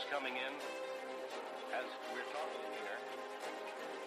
folks 0.00 0.12
coming 0.12 0.34
in 0.34 0.54
as 1.74 1.86
we're 2.14 2.22
talking 2.32 2.60
here. 2.84 4.00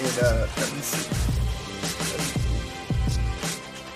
And 0.00 0.18
uh, 0.22 0.46
let 0.56 0.72
me 0.72 0.80
see. 0.80 1.08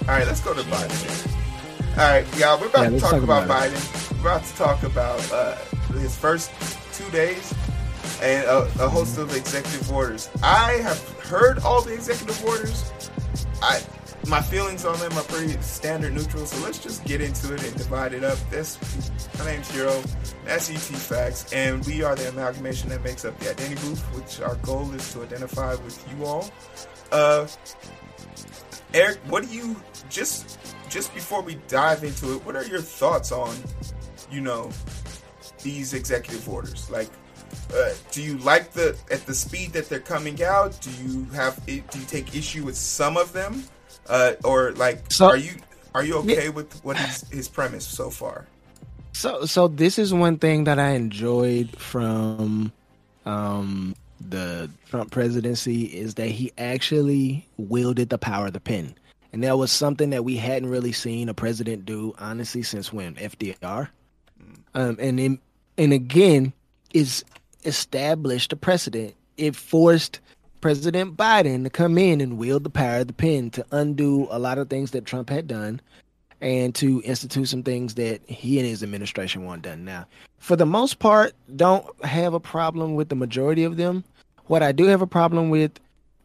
All 0.09 0.19
right, 0.19 0.27
let's 0.27 0.41
go 0.41 0.55
to 0.55 0.63
Biden. 0.63 1.99
All 1.99 2.09
right, 2.09 2.39
y'all, 2.39 2.61
we're 2.61 2.67
about 2.67 2.85
Yeah, 2.85 2.91
to 2.91 3.01
talk, 3.01 3.11
talk 3.13 3.23
about, 3.23 3.45
about 3.45 3.71
Biden. 3.71 3.95
We're 3.95 4.02
about 4.23 4.45
to 4.45 4.55
talk 4.55 4.85
about 4.85 5.33
uh, 5.33 5.57
his 5.95 6.15
first 6.15 6.53
two 6.93 7.11
days 7.11 7.53
and 8.23 8.45
a, 8.45 8.59
a 8.79 8.89
host 8.89 9.19
of 9.19 9.35
executive 9.35 9.91
orders. 9.91 10.31
I 10.45 10.75
have 10.75 11.01
heard 11.23 11.59
all 11.65 11.83
the 11.83 11.93
executive 11.93 12.45
orders. 12.45 12.93
I 13.61 13.83
my 14.29 14.41
feelings 14.41 14.85
on 14.85 14.97
them 15.01 15.13
are 15.15 15.25
pretty 15.25 15.61
standard 15.61 16.13
neutral, 16.13 16.47
so 16.47 16.65
let's 16.65 16.79
just 16.79 17.05
get 17.05 17.21
into 17.21 17.53
it 17.53 17.65
and 17.65 17.77
divide 17.77 18.15
it 18.15 18.23
up. 18.23 18.39
This 18.49 18.79
my 19.41 19.47
name's 19.47 19.69
Heero, 19.73 20.01
that's 20.45 20.71
ET 20.71 20.77
Facts, 20.77 21.53
and 21.53 21.85
we 21.85 22.05
are 22.05 22.15
the 22.15 22.29
amalgamation 22.29 22.91
that 22.91 23.03
makes 23.03 23.25
up 23.25 23.37
the 23.41 23.51
Identity 23.51 23.75
Booth, 23.85 24.03
which 24.15 24.41
our 24.41 24.55
goal 24.57 24.89
is 24.93 25.13
to 25.15 25.23
identify 25.25 25.75
with 25.75 26.01
you 26.17 26.25
all. 26.25 26.49
Uh, 27.11 27.49
Eric, 28.95 29.19
what 29.27 29.43
do 29.43 29.53
you 29.53 29.75
just 30.11 30.61
just 30.89 31.13
before 31.13 31.43
we 31.43 31.57
dive 31.67 32.05
into 32.05 32.35
it? 32.35 32.47
What 32.47 32.55
are 32.55 32.65
your 32.65 32.81
thoughts 32.81 33.33
on, 33.33 33.57
you 34.33 34.41
know, 34.41 34.71
these 35.63 35.95
executive 35.95 36.49
orders? 36.49 36.91
Like, 36.91 37.09
uh, 37.75 37.91
do 38.11 38.23
you 38.23 38.39
like 38.39 38.73
the 38.73 38.97
at 39.11 39.27
the 39.27 39.35
speed 39.35 39.73
that 39.73 39.89
they're 39.89 40.01
coming 40.01 40.43
out? 40.43 40.79
Do 40.81 40.91
you 41.03 41.25
have 41.35 41.65
do 41.67 41.75
you 41.75 42.07
take 42.07 42.35
issue 42.35 42.65
with 42.65 42.77
some 42.77 43.17
of 43.17 43.33
them, 43.33 43.65
uh, 44.09 44.33
or 44.45 44.73
like 44.73 45.11
So- 45.13 45.27
are 45.27 45.37
you 45.37 45.53
are 45.95 46.05
you 46.05 46.17
okay 46.19 46.49
with 46.49 46.83
what 46.85 46.97
his 46.97 47.29
his 47.31 47.49
premise 47.49 47.87
so 47.87 48.11
far? 48.11 48.47
So, 49.15 49.45
so 49.45 49.69
this 49.69 49.99
is 49.99 50.15
one 50.15 50.39
thing 50.39 50.65
that 50.65 50.79
I 50.79 50.93
enjoyed 50.93 51.77
from 51.77 52.73
um, 53.27 53.95
the 54.21 54.71
Trump 54.89 55.11
presidency 55.11 55.85
is 55.85 56.15
that 56.15 56.29
he 56.29 56.51
actually 56.57 57.47
wielded 57.59 58.09
the 58.09 58.17
power 58.17 58.47
of 58.47 58.55
the 58.55 58.61
pen, 58.61 58.95
and 59.33 59.45
that 59.45 59.59
was 59.59 59.71
something 59.71 60.11
that 60.11 60.25
we 60.25 60.37
hadn't 60.37 60.71
really 60.71 60.93
seen 60.93 61.29
a 61.29 61.35
president 61.35 61.85
do, 61.85 62.15
honestly, 62.19 62.63
since 62.63 62.91
when 62.91 63.15
FDR. 63.17 63.89
Um, 64.75 64.97
and 65.01 65.21
in, 65.21 65.39
and 65.79 65.93
again, 65.93 66.53
is 66.95 67.25
established 67.65 68.53
a 68.53 68.57
precedent. 68.57 69.15
It 69.37 69.57
forced 69.57 70.21
President 70.61 71.17
Biden 71.17 71.65
to 71.65 71.71
come 71.71 71.99
in 71.99 72.21
and 72.21 72.39
wield 72.39 72.65
the 72.65 72.71
power 72.71 73.01
of 73.01 73.09
the 73.09 73.13
pen 73.13 73.51
to 73.51 73.67
undo 73.73 74.29
a 74.31 74.39
lot 74.39 74.59
of 74.59 74.71
things 74.71 74.93
that 74.93 75.05
Trump 75.05 75.29
had 75.29 75.47
done 75.47 75.81
and 76.41 76.75
to 76.75 77.03
institute 77.05 77.49
some 77.49 77.63
things 77.63 77.95
that 77.95 78.21
he 78.29 78.59
and 78.59 78.67
his 78.67 78.83
administration 78.83 79.45
want 79.45 79.63
done. 79.63 79.85
Now, 79.85 80.07
for 80.39 80.57
the 80.57 80.67
most 80.67 80.99
part, 80.99 81.35
don't 81.57 81.87
have 82.05 82.35
a 82.35 82.41
problem 82.41 82.95
with 82.95 83.09
the 83.09 83.15
majority 83.15 83.65
of 83.65 83.77
them. 83.77 84.05
What 84.47 84.63
I 84.63 84.73
do 84.73 84.85
have 84.87 85.03
a 85.03 85.07
problem 85.07 85.51
with 85.51 85.73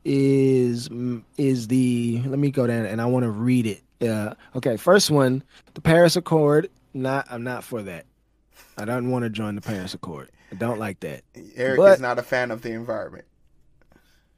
is 0.03 0.89
mm, 0.89 1.21
is 1.37 1.67
the 1.67 2.21
let 2.25 2.39
me 2.39 2.49
go 2.49 2.65
down 2.65 2.85
and 2.85 3.01
I 3.01 3.05
want 3.05 3.23
to 3.23 3.29
read 3.29 3.67
it. 3.67 4.07
Uh, 4.07 4.33
okay, 4.55 4.77
first 4.77 5.11
one, 5.11 5.43
the 5.73 5.81
Paris 5.81 6.15
Accord. 6.15 6.69
Not, 6.93 7.27
I'm 7.29 7.43
not 7.43 7.63
for 7.63 7.83
that. 7.83 8.05
I 8.77 8.85
don't 8.85 9.09
want 9.09 9.23
to 9.23 9.29
join 9.29 9.55
the 9.55 9.61
Paris 9.61 9.93
Accord. 9.93 10.29
I 10.51 10.55
don't 10.55 10.79
like 10.79 10.99
that. 11.01 11.23
Eric 11.55 11.77
But- 11.77 11.93
is 11.95 11.99
not 12.01 12.19
a 12.19 12.23
fan 12.23 12.51
of 12.51 12.61
the 12.61 12.71
environment. 12.71 13.25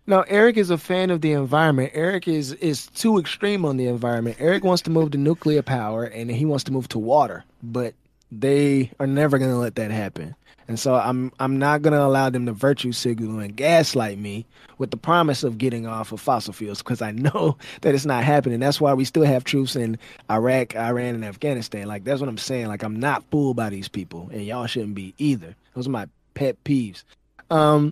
No, 0.08 0.22
Eric 0.28 0.58
is 0.58 0.72
a 0.72 0.78
fan 0.80 1.12
of 1.12 1.22
the 1.22 1.34
environment. 1.34 1.92
Eric 1.94 2.28
is 2.28 2.53
is 2.53 2.88
too 2.88 3.19
extreme 3.19 3.63
on 3.63 3.78
the 3.78 3.85
environment. 3.85 4.38
Eric 4.40 4.63
wants 4.63 4.81
to 4.84 4.90
move 4.90 5.12
to 5.12 5.19
nuclear 5.19 5.62
power 5.62 6.03
and 6.03 6.31
he 6.31 6.46
wants 6.46 6.63
to 6.63 6.72
move 6.72 6.88
to 6.90 6.97
water, 7.00 7.44
but 7.62 7.94
they 8.31 8.91
are 9.00 9.06
never 9.06 9.38
going 9.38 9.52
to 9.52 9.58
let 9.58 9.75
that 9.75 9.91
happen. 9.91 10.35
And 10.69 10.80
so 10.80 10.94
I'm 10.94 11.31
I'm 11.40 11.57
not 11.57 11.81
to 11.81 12.00
allow 12.00 12.30
them 12.30 12.46
to 12.46 12.53
virtue 12.53 12.91
signal 12.91 13.40
and 13.40 13.56
gaslight 13.56 14.19
me 14.19 14.46
with 14.78 14.91
the 14.91 14.97
promise 14.97 15.44
of 15.44 15.57
getting 15.57 15.88
off 15.88 16.12
of 16.12 16.22
fossil 16.22 16.53
fuels 16.53 16.78
because 16.78 17.02
I 17.02 17.09
know 17.12 17.57
that 17.81 17.96
it's 17.96 18.06
not 18.06 18.24
happening. 18.24 18.59
That's 18.59 18.79
why 18.79 18.94
we 18.94 19.03
still 19.03 19.24
have 19.24 19.44
troops 19.44 19.75
in 19.75 19.97
Iraq, 20.29 20.75
Iran, 20.75 21.16
and 21.16 21.25
Afghanistan. 21.25 21.88
Like 21.88 22.03
that's 22.03 22.19
what 22.22 22.29
I'm 22.29 22.38
saying. 22.38 22.68
Like 22.68 22.84
I'm 22.84 23.00
not 23.00 23.24
fooled 23.31 23.58
by 23.58 23.72
these 23.72 23.88
people, 23.88 24.29
and 24.31 24.46
y'all 24.46 24.68
shouldn't 24.68 24.94
be 24.94 25.16
either. 25.18 25.56
Those 25.74 25.88
are 25.88 25.91
my 25.91 26.08
pet 26.35 26.63
peeves. 26.63 27.03
Um, 27.50 27.91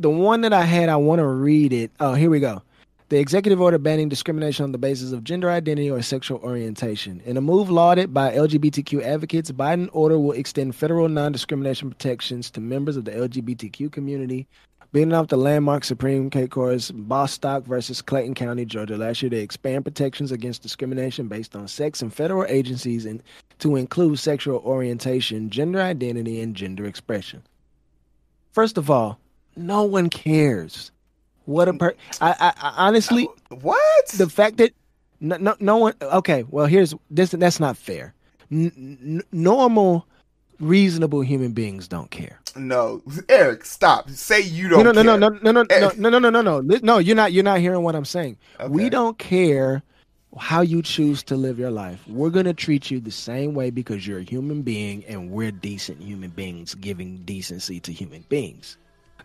the 0.00 0.10
one 0.10 0.40
that 0.40 0.52
I 0.52 0.62
had, 0.62 0.88
I 0.88 0.96
want 0.96 1.20
to 1.20 1.26
read 1.26 1.72
it. 1.72 1.92
Oh, 2.00 2.14
here 2.14 2.30
we 2.30 2.40
go. 2.40 2.62
The 3.10 3.18
executive 3.18 3.58
order 3.58 3.78
banning 3.78 4.10
discrimination 4.10 4.64
on 4.64 4.72
the 4.72 4.76
basis 4.76 5.12
of 5.12 5.24
gender 5.24 5.48
identity 5.48 5.90
or 5.90 6.02
sexual 6.02 6.40
orientation. 6.40 7.22
In 7.24 7.38
a 7.38 7.40
move 7.40 7.70
lauded 7.70 8.12
by 8.12 8.34
LGBTQ 8.34 9.02
advocates, 9.02 9.50
Biden 9.50 9.88
order 9.92 10.18
will 10.18 10.32
extend 10.32 10.74
federal 10.74 11.08
non-discrimination 11.08 11.88
protections 11.88 12.50
to 12.50 12.60
members 12.60 12.98
of 12.98 13.06
the 13.06 13.12
LGBTQ 13.12 13.90
community. 13.90 14.46
Being 14.92 15.14
off 15.14 15.28
the 15.28 15.38
landmark 15.38 15.84
Supreme 15.84 16.30
Court 16.30 16.50
case 16.50 16.90
Bostock 16.90 17.64
versus 17.64 18.02
Clayton 18.02 18.34
County, 18.34 18.66
Georgia, 18.66 18.98
last 18.98 19.22
year, 19.22 19.30
they 19.30 19.40
expand 19.40 19.86
protections 19.86 20.30
against 20.30 20.60
discrimination 20.60 21.28
based 21.28 21.56
on 21.56 21.66
sex 21.66 22.02
in 22.02 22.10
federal 22.10 22.44
agencies 22.44 23.06
and 23.06 23.22
to 23.60 23.76
include 23.76 24.18
sexual 24.18 24.58
orientation, 24.58 25.48
gender 25.48 25.80
identity, 25.80 26.42
and 26.42 26.54
gender 26.54 26.84
expression. 26.84 27.42
First 28.52 28.76
of 28.76 28.90
all, 28.90 29.18
no 29.56 29.84
one 29.84 30.10
cares. 30.10 30.90
What 31.48 31.66
a 31.68 31.72
per 31.72 31.94
I, 32.20 32.30
I, 32.38 32.52
I 32.68 32.74
honestly 32.88 33.26
What? 33.48 34.06
the 34.18 34.28
fact 34.28 34.58
that 34.58 34.72
no, 35.20 35.36
no 35.38 35.56
no 35.60 35.76
one 35.78 35.94
okay 36.02 36.44
well 36.50 36.66
here's 36.66 36.94
this 37.10 37.30
that's 37.30 37.58
not 37.58 37.76
fair. 37.76 38.12
N- 38.52 38.72
n- 39.02 39.22
normal 39.32 40.06
reasonable 40.60 41.20
human 41.22 41.52
beings 41.52 41.88
don't 41.88 42.10
care. 42.10 42.38
no, 42.56 43.00
Eric, 43.28 43.64
stop. 43.64 44.10
Say 44.10 44.40
you 44.42 44.68
don't. 44.68 44.84
no 44.84 44.92
no 44.92 45.02
no 45.02 45.18
care. 45.18 45.40
no 45.42 45.52
no 45.52 45.52
no 45.52 45.66
Eh. 45.70 45.90
no 45.96 46.08
no 46.10 46.18
no 46.18 46.30
no 46.30 46.42
no 46.60 46.78
no 46.82 46.98
you're 46.98 47.16
not 47.16 47.32
you're 47.32 47.44
not 47.44 47.60
hearing 47.60 47.82
what 47.82 47.94
I'm 47.94 48.04
saying. 48.04 48.36
Okay. 48.60 48.68
We 48.68 48.90
don't 48.90 49.16
care 49.18 49.82
how 50.36 50.60
you 50.60 50.82
choose 50.82 51.22
to 51.24 51.36
live 51.36 51.58
your 51.58 51.70
life. 51.70 52.06
We're 52.06 52.30
going 52.30 52.44
to 52.44 52.52
treat 52.54 52.90
you 52.90 53.00
the 53.00 53.10
same 53.10 53.54
way 53.54 53.70
because 53.70 54.06
you're 54.06 54.18
a 54.18 54.22
human 54.34 54.60
being 54.62 55.02
and 55.06 55.30
we're 55.30 55.50
decent 55.50 56.02
human 56.02 56.30
beings 56.30 56.74
giving 56.74 57.18
decency 57.24 57.80
to 57.80 57.92
human 57.92 58.24
beings. 58.28 58.76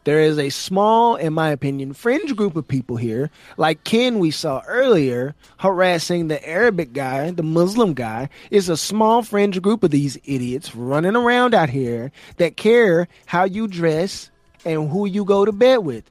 There 0.04 0.20
is 0.20 0.38
a 0.38 0.50
small, 0.50 1.16
in 1.16 1.34
my 1.34 1.50
opinion, 1.50 1.94
fringe 1.94 2.36
group 2.36 2.58
of 2.58 2.68
people 2.68 2.98
here, 2.98 3.30
like 3.56 3.86
Ken 3.86 4.20
we 4.20 4.32
saw 4.32 4.62
earlier, 4.68 5.34
harassing 5.60 6.28
the 6.28 6.46
Arabic 6.48 6.92
guy, 6.92 7.32
the 7.32 7.44
Muslim 7.44 7.94
guy, 7.94 8.28
is 8.52 8.68
a 8.68 8.76
small 8.76 9.22
fringe 9.24 9.62
group 9.62 9.82
of 9.82 9.92
these 9.92 10.18
idiots 10.26 10.76
running 10.76 11.16
around 11.16 11.54
out 11.54 11.70
here 11.70 12.12
that 12.36 12.58
care 12.58 13.08
how 13.26 13.46
you 13.46 13.66
dress 13.68 14.30
and 14.66 14.90
who 14.90 15.06
you 15.06 15.24
go 15.24 15.46
to 15.46 15.54
bed 15.54 15.78
with. 15.78 16.10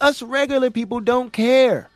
Us 0.00 0.22
regular 0.22 0.70
people 0.70 1.00
don't 1.00 1.32
care. 1.32 1.90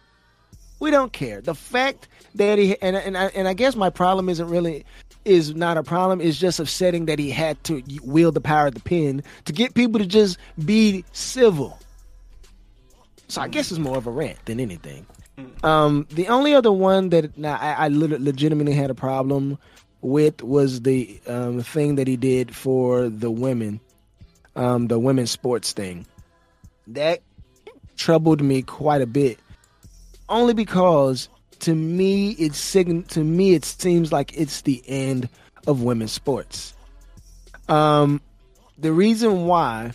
We 0.81 0.91
don't 0.91 1.13
care. 1.13 1.41
The 1.41 1.55
fact 1.55 2.09
that 2.39 2.59
he 2.59 2.81
and 2.81 2.97
and 2.97 3.17
I, 3.17 3.27
and 3.27 3.47
I 3.47 3.55
guess 3.55 3.77
my 3.77 3.91
problem 3.91 4.29
isn't 4.29 4.49
really 4.49 4.85
is 5.25 5.55
not 5.55 5.77
a 5.77 5.83
problem. 5.83 6.21
It's 6.21 6.39
just 6.39 6.59
upsetting 6.59 7.07
that 7.07 7.19
he 7.19 7.31
had 7.31 7.63
to 7.65 7.83
wield 8.03 8.35
the 8.35 8.41
power 8.41 8.69
of 8.69 8.75
the 8.75 8.81
pen 8.81 9.23
to 9.45 9.53
get 9.53 9.75
people 9.75 9.99
to 9.99 10.07
just 10.07 10.39
be 10.65 11.05
civil. 11.13 11.79
So 13.29 13.43
I 13.43 13.49
guess 13.49 13.71
it's 13.71 13.79
more 13.79 13.97
of 13.99 14.07
a 14.07 14.11
rant 14.11 14.43
than 14.47 14.59
anything. 14.59 15.07
Um, 15.63 16.07
the 16.11 16.29
only 16.29 16.55
other 16.55 16.73
one 16.73 17.11
that 17.11 17.31
I, 17.45 17.75
I 17.75 17.89
legitimately 17.89 18.73
had 18.73 18.91
a 18.91 18.95
problem 18.95 19.59
with 20.01 20.43
was 20.43 20.83
the 20.83 21.21
um, 21.27 21.63
thing 21.63 21.97
that 21.97 22.09
he 22.09 22.17
did 22.17 22.55
for 22.55 23.09
the 23.09 23.31
women, 23.31 23.81
um, 24.57 24.89
the 24.89 24.99
women's 24.99 25.31
sports 25.31 25.73
thing. 25.73 26.07
That 26.89 27.21
troubled 27.97 28.41
me 28.41 28.63
quite 28.63 29.03
a 29.03 29.07
bit 29.07 29.39
only 30.29 30.55
because 30.55 31.29
to 31.61 31.75
me 31.75 32.31
it 32.33 32.55
sign 32.55 33.03
to 33.05 33.25
me 33.25 33.55
it 33.55 33.65
seems 33.65 34.13
like 34.13 34.37
it's 34.37 34.63
the 34.63 34.83
end 34.87 35.29
of 35.67 35.83
women's 35.83 36.13
sports. 36.13 36.75
Um, 37.69 38.21
the 38.79 38.93
reason 38.93 39.47
why 39.47 39.93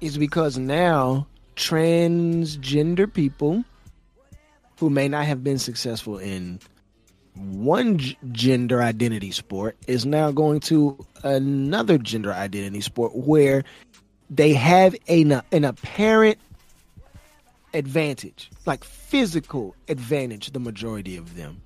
is 0.00 0.16
because 0.18 0.58
now 0.58 1.26
transgender 1.56 3.12
people 3.12 3.64
who 4.78 4.90
may 4.90 5.08
not 5.08 5.24
have 5.26 5.44
been 5.44 5.58
successful 5.58 6.18
in 6.18 6.60
one 7.34 7.98
g- 7.98 8.16
gender 8.32 8.82
identity 8.82 9.30
sport 9.30 9.76
is 9.86 10.06
now 10.06 10.30
going 10.30 10.60
to 10.60 11.04
another 11.22 11.98
gender 11.98 12.32
identity 12.32 12.80
sport 12.80 13.14
where 13.14 13.64
they 14.30 14.52
have 14.52 14.94
a, 15.08 15.22
an 15.52 15.64
apparent 15.64 16.38
advantage, 17.74 18.50
like 18.66 18.84
physical 18.84 19.74
advantage, 19.88 20.52
the 20.52 20.60
majority 20.60 21.16
of 21.16 21.36
them. 21.36 21.60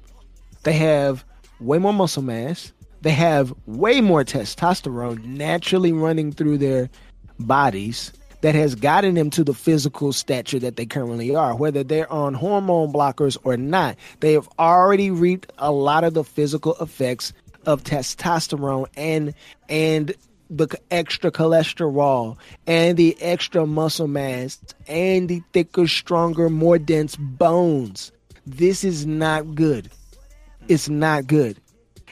They 0.65 0.73
have 0.75 1.25
way 1.61 1.79
more 1.79 1.93
muscle 1.93 2.23
mass, 2.23 2.73
they 3.03 3.11
have 3.13 3.55
way 3.67 4.01
more 4.01 4.25
testosterone 4.25 5.25
naturally 5.25 5.93
running 5.93 6.33
through 6.33 6.59
their 6.59 6.91
bodies 7.39 8.13
that 8.41 8.55
has 8.55 8.75
gotten 8.75 9.15
them 9.15 9.31
to 9.31 9.43
the 9.43 9.55
physical 9.55 10.13
stature 10.13 10.59
that 10.61 10.77
they 10.77 10.87
currently 10.87 11.35
are, 11.35 11.57
whether 11.57 11.83
they're 11.83 12.13
on 12.13 12.35
hormone 12.35 12.93
blockers 12.93 13.37
or 13.45 13.57
not. 13.57 13.97
They 14.21 14.33
have 14.33 14.49
already 14.59 15.11
reaped 15.11 15.53
a 15.59 15.73
lot 15.73 16.05
of 16.05 16.15
the 16.15 16.25
physical 16.25 16.77
effects 16.81 17.33
of 17.67 17.83
testosterone 17.83 18.87
and 18.97 19.35
and 19.69 20.15
the 20.51 20.69
extra 20.91 21.31
cholesterol 21.31 22.37
and 22.67 22.97
the 22.97 23.17
extra 23.21 23.67
muscle 23.67 24.09
mass 24.09 24.59
and 24.87 25.29
the 25.29 25.43
thicker, 25.53 25.87
stronger, 25.87 26.49
more 26.49 26.79
dense 26.79 27.17
bones. 27.17 28.13
This 28.47 28.85
is 28.85 29.07
not 29.07 29.55
good. 29.55 29.91
It's 30.69 30.89
not 30.89 31.27
good. 31.27 31.61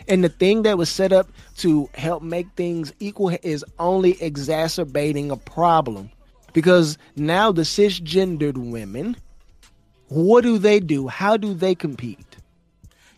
And 0.08 0.22
the 0.22 0.28
thing 0.28 0.62
that 0.62 0.78
was 0.78 0.88
set 0.88 1.12
up 1.12 1.28
to 1.58 1.88
help 1.94 2.22
make 2.22 2.46
things 2.56 2.92
equal 3.00 3.36
is 3.42 3.64
only 3.78 4.20
exacerbating 4.22 5.30
a 5.30 5.36
problem. 5.36 6.10
Because 6.52 6.96
now 7.16 7.52
the 7.52 7.62
cisgendered 7.62 8.56
women, 8.56 9.16
what 10.08 10.42
do 10.42 10.58
they 10.58 10.80
do? 10.80 11.08
How 11.08 11.36
do 11.36 11.54
they 11.54 11.74
compete? 11.74 12.25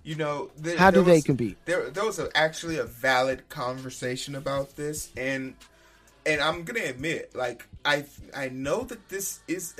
You 0.08 0.14
know, 0.14 0.50
there, 0.56 0.78
How 0.78 0.90
do 0.90 1.00
there 1.00 1.04
they 1.04 1.12
was- 1.16 1.24
compete? 1.24 1.58
There, 1.66 1.90
there 1.90 2.02
was 2.06 2.18
a, 2.18 2.34
actually 2.34 2.78
a 2.78 2.84
valid 2.84 3.46
conversation 3.50 4.36
about 4.36 4.74
this, 4.74 5.10
and 5.18 5.54
and 6.24 6.40
I'm 6.40 6.64
gonna 6.64 6.84
admit, 6.84 7.36
like 7.36 7.68
I 7.84 8.06
I 8.34 8.48
know 8.48 8.84
that 8.84 9.10
this 9.10 9.40
is, 9.46 9.74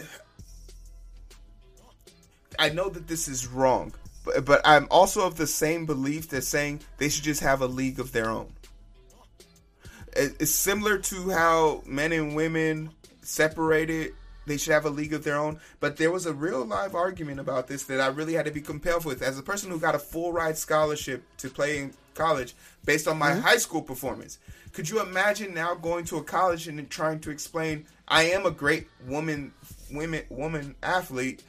I 2.59 2.69
know 2.69 2.91
that 2.91 3.09
this 3.09 3.27
is 3.27 3.47
wrong, 3.47 3.95
but 4.23 4.45
but 4.45 4.61
I'm 4.67 4.87
also 4.91 5.27
of 5.27 5.39
the 5.39 5.47
same 5.47 5.87
belief 5.87 6.29
that 6.29 6.43
saying 6.43 6.81
they 6.99 7.09
should 7.09 7.25
just 7.25 7.41
have 7.41 7.63
a 7.63 7.67
league 7.67 7.99
of 7.99 8.13
their 8.13 8.29
own. 8.29 8.53
It- 10.15 10.37
It's 10.41 10.51
similar 10.51 10.99
to 10.99 11.31
how 11.31 11.83
men 11.87 12.13
and 12.13 12.37
women 12.37 12.91
separated. 13.23 14.13
They 14.49 14.57
should 14.57 14.73
have 14.73 14.85
a 14.85 14.91
league 14.91 15.13
of 15.13 15.25
their 15.25 15.37
own. 15.37 15.61
But 15.81 15.97
there 15.97 16.11
was 16.11 16.27
a 16.27 16.33
real 16.33 16.65
live 16.65 16.95
argument 16.95 17.39
about 17.39 17.69
this 17.69 17.85
that 17.85 18.01
I 18.01 18.09
really 18.09 18.35
had 18.35 18.47
to 18.47 18.51
be 18.51 18.61
compelled 18.61 19.05
with. 19.05 19.23
As 19.23 19.39
a 19.39 19.43
person 19.43 19.71
who 19.71 19.79
got 19.79 19.95
a 19.95 19.99
full 19.99 20.33
ride 20.33 20.59
scholarship 20.59 21.23
to 21.39 21.51
play 21.51 21.79
in 21.79 21.93
college 22.15 22.55
based 22.85 23.07
on 23.07 23.19
my 23.19 23.31
mm-hmm. 23.31 23.41
high 23.41 23.59
school 23.59 23.83
performance, 23.83 24.39
could 24.73 24.89
you 24.89 25.01
imagine 25.01 25.55
now 25.55 25.75
going 25.75 26.05
to 26.07 26.17
a 26.17 26.25
college 26.25 26.69
and 26.69 26.91
trying 26.91 27.21
to 27.21 27.31
explain 27.31 27.87
I 28.09 28.25
am 28.25 28.47
a 28.47 28.51
great 28.51 28.89
woman, 29.07 29.53
women, 29.93 30.25
woman 30.31 30.75
athlete, 30.83 31.43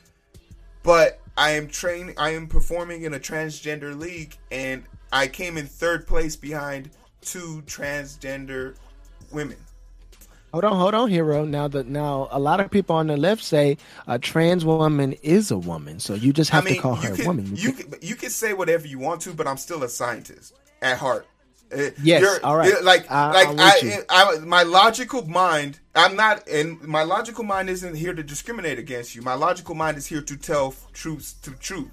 but 0.83 1.19
I 1.37 1.51
am 1.51 1.67
training. 1.67 2.15
I 2.17 2.31
am 2.31 2.47
performing 2.47 3.03
in 3.03 3.13
a 3.13 3.19
transgender 3.19 3.97
league, 3.97 4.35
and 4.51 4.83
I 5.11 5.27
came 5.27 5.57
in 5.57 5.67
third 5.67 6.05
place 6.05 6.35
behind 6.35 6.89
two 7.21 7.63
transgender 7.65 8.75
women. 9.31 9.57
Hold 10.51 10.65
on, 10.65 10.75
hold 10.77 10.93
on, 10.95 11.09
hero. 11.09 11.45
Now 11.45 11.67
that 11.67 11.87
now 11.87 12.27
a 12.31 12.39
lot 12.39 12.59
of 12.59 12.71
people 12.71 12.95
on 12.95 13.07
the 13.07 13.17
left 13.17 13.43
say 13.43 13.77
a 14.07 14.17
trans 14.17 14.65
woman 14.65 15.13
is 15.21 15.51
a 15.51 15.57
woman, 15.57 15.99
so 15.99 16.15
you 16.15 16.33
just 16.33 16.49
have 16.49 16.63
I 16.63 16.65
mean, 16.65 16.75
to 16.75 16.81
call 16.81 16.95
her 16.95 17.15
can, 17.15 17.23
a 17.23 17.27
woman. 17.27 17.55
You 17.55 17.73
can't- 17.73 17.91
can, 17.91 17.99
you 18.01 18.15
can 18.15 18.29
say 18.31 18.53
whatever 18.53 18.87
you 18.87 18.97
want 18.99 19.21
to, 19.21 19.33
but 19.33 19.45
I'm 19.47 19.57
still 19.57 19.83
a 19.83 19.89
scientist 19.89 20.53
at 20.81 20.97
heart. 20.97 21.27
Uh, 21.71 21.91
Yes, 22.01 22.21
you're- 22.21 22.39
all 22.43 22.57
right. 22.57 22.83
Like, 22.83 23.09
I- 23.11 23.31
like 23.31 23.47
I'm 23.49 23.59
I. 23.59 24.03
I, 24.09 24.39
my 24.39 24.63
logical 24.63 25.27
mind. 25.27 25.79
I'm 25.93 26.15
not, 26.15 26.47
and 26.47 26.81
my 26.81 27.03
logical 27.03 27.43
mind 27.43 27.69
isn't 27.69 27.93
here 27.95 28.13
to 28.15 28.23
discriminate 28.23 28.79
against 28.79 29.13
you. 29.15 29.21
My 29.21 29.35
logical 29.35 29.75
mind 29.75 29.97
is 29.97 30.07
here 30.07 30.21
to 30.21 30.35
tell 30.35 30.73
truths 30.93 31.33
to 31.43 31.51
truth. 31.51 31.91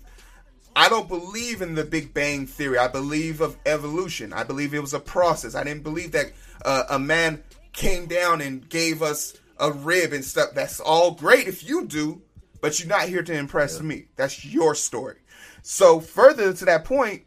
I 0.75 0.89
don't 0.89 1.09
believe 1.09 1.61
in 1.63 1.75
the 1.75 1.85
Big 1.85 2.15
Bang 2.15 2.47
theory. 2.47 2.79
I 2.79 2.89
believe 2.89 3.41
of 3.43 3.57
evolution. 3.67 4.33
I 4.33 4.45
believe 4.45 4.73
it 4.75 4.81
was 4.81 4.93
a 4.95 5.01
process. 5.01 5.55
I 5.55 5.65
didn't 5.65 5.83
believe 5.83 6.13
that 6.13 6.33
uh, 6.65 6.85
a 6.91 6.99
man 6.99 7.43
came 7.77 8.07
down 8.07 8.41
and 8.41 8.69
gave 8.69 9.03
us 9.03 9.35
a 9.59 9.71
rib 9.71 10.13
and 10.13 10.25
stuff. 10.25 10.51
That's 10.55 10.81
all 10.81 11.13
great 11.13 11.47
if 11.47 11.67
you 11.67 11.87
do, 11.87 12.23
but 12.61 12.81
you're 12.81 12.89
not 12.89 13.09
here 13.09 13.23
to 13.23 13.33
impress 13.33 13.81
me. 13.81 14.07
That's 14.17 14.45
your 14.45 14.75
story. 14.75 15.19
So 15.63 16.01
further 16.01 16.53
to 16.53 16.65
that 16.65 16.85
point, 16.85 17.23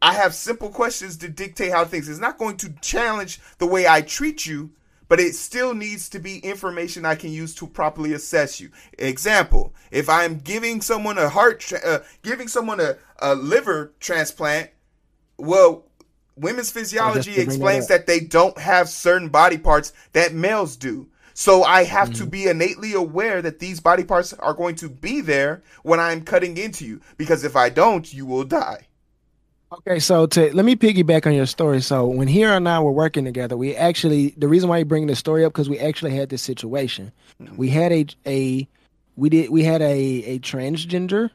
I 0.00 0.14
have 0.14 0.34
simple 0.34 0.68
questions 0.68 1.16
to 1.18 1.28
dictate 1.28 1.72
how 1.72 1.84
things. 1.84 2.08
It's 2.08 2.20
not 2.20 2.38
going 2.38 2.56
to 2.58 2.72
challenge 2.80 3.40
the 3.58 3.66
way 3.66 3.88
I 3.88 4.02
treat 4.02 4.46
you, 4.46 4.70
but 5.08 5.18
it 5.18 5.34
still 5.34 5.74
needs 5.74 6.08
to 6.10 6.18
be 6.18 6.38
information 6.38 7.04
I 7.04 7.16
can 7.16 7.32
use 7.32 7.54
to 7.56 7.66
properly 7.66 8.12
assess 8.12 8.60
you. 8.60 8.70
Example: 8.98 9.74
If 9.90 10.08
I'm 10.08 10.38
giving 10.38 10.82
someone 10.82 11.18
a 11.18 11.28
heart, 11.28 11.60
tra- 11.60 11.84
uh, 11.84 11.98
giving 12.22 12.46
someone 12.46 12.78
a, 12.78 12.96
a 13.18 13.34
liver 13.34 13.92
transplant, 13.98 14.70
well, 15.36 15.87
women's 16.40 16.70
oh, 16.70 16.80
physiology 16.80 17.34
bring 17.34 17.46
that 17.46 17.52
explains 17.52 17.88
that 17.88 18.06
they 18.06 18.20
don't 18.20 18.58
have 18.58 18.88
certain 18.88 19.28
body 19.28 19.58
parts 19.58 19.92
that 20.12 20.34
males 20.34 20.76
do. 20.76 21.08
So 21.34 21.62
I 21.62 21.84
have 21.84 22.12
to 22.14 22.22
mm-hmm. 22.22 22.30
be 22.30 22.46
innately 22.48 22.94
aware 22.94 23.40
that 23.42 23.60
these 23.60 23.78
body 23.78 24.02
parts 24.02 24.32
are 24.32 24.54
going 24.54 24.74
to 24.76 24.88
be 24.88 25.20
there 25.20 25.62
when 25.84 26.00
I'm 26.00 26.22
cutting 26.22 26.56
into 26.56 26.84
you. 26.84 27.00
Because 27.16 27.44
if 27.44 27.54
I 27.54 27.68
don't, 27.68 28.12
you 28.12 28.26
will 28.26 28.42
die. 28.42 28.88
Okay, 29.70 29.98
so 29.98 30.26
to 30.26 30.52
let 30.52 30.64
me 30.64 30.74
piggyback 30.74 31.26
on 31.26 31.34
your 31.34 31.46
story. 31.46 31.80
So 31.80 32.06
when 32.06 32.26
Heero 32.26 32.56
and 32.56 32.68
I 32.68 32.80
were 32.80 32.90
working 32.90 33.24
together, 33.24 33.56
we 33.56 33.76
actually 33.76 34.34
the 34.36 34.48
reason 34.48 34.68
why 34.68 34.78
you 34.78 34.84
bring 34.84 35.06
this 35.06 35.18
story 35.18 35.44
up 35.44 35.52
because 35.52 35.68
we 35.68 35.78
actually 35.78 36.16
had 36.16 36.30
this 36.30 36.42
situation. 36.42 37.12
We 37.38 37.68
mm-hmm. 37.68 37.78
had 37.78 37.92
a 37.92 38.06
a 38.26 38.68
we 39.14 39.28
did 39.28 39.50
we 39.50 39.62
had 39.62 39.82
a 39.82 39.94
a 40.24 40.38
transgender. 40.40 41.30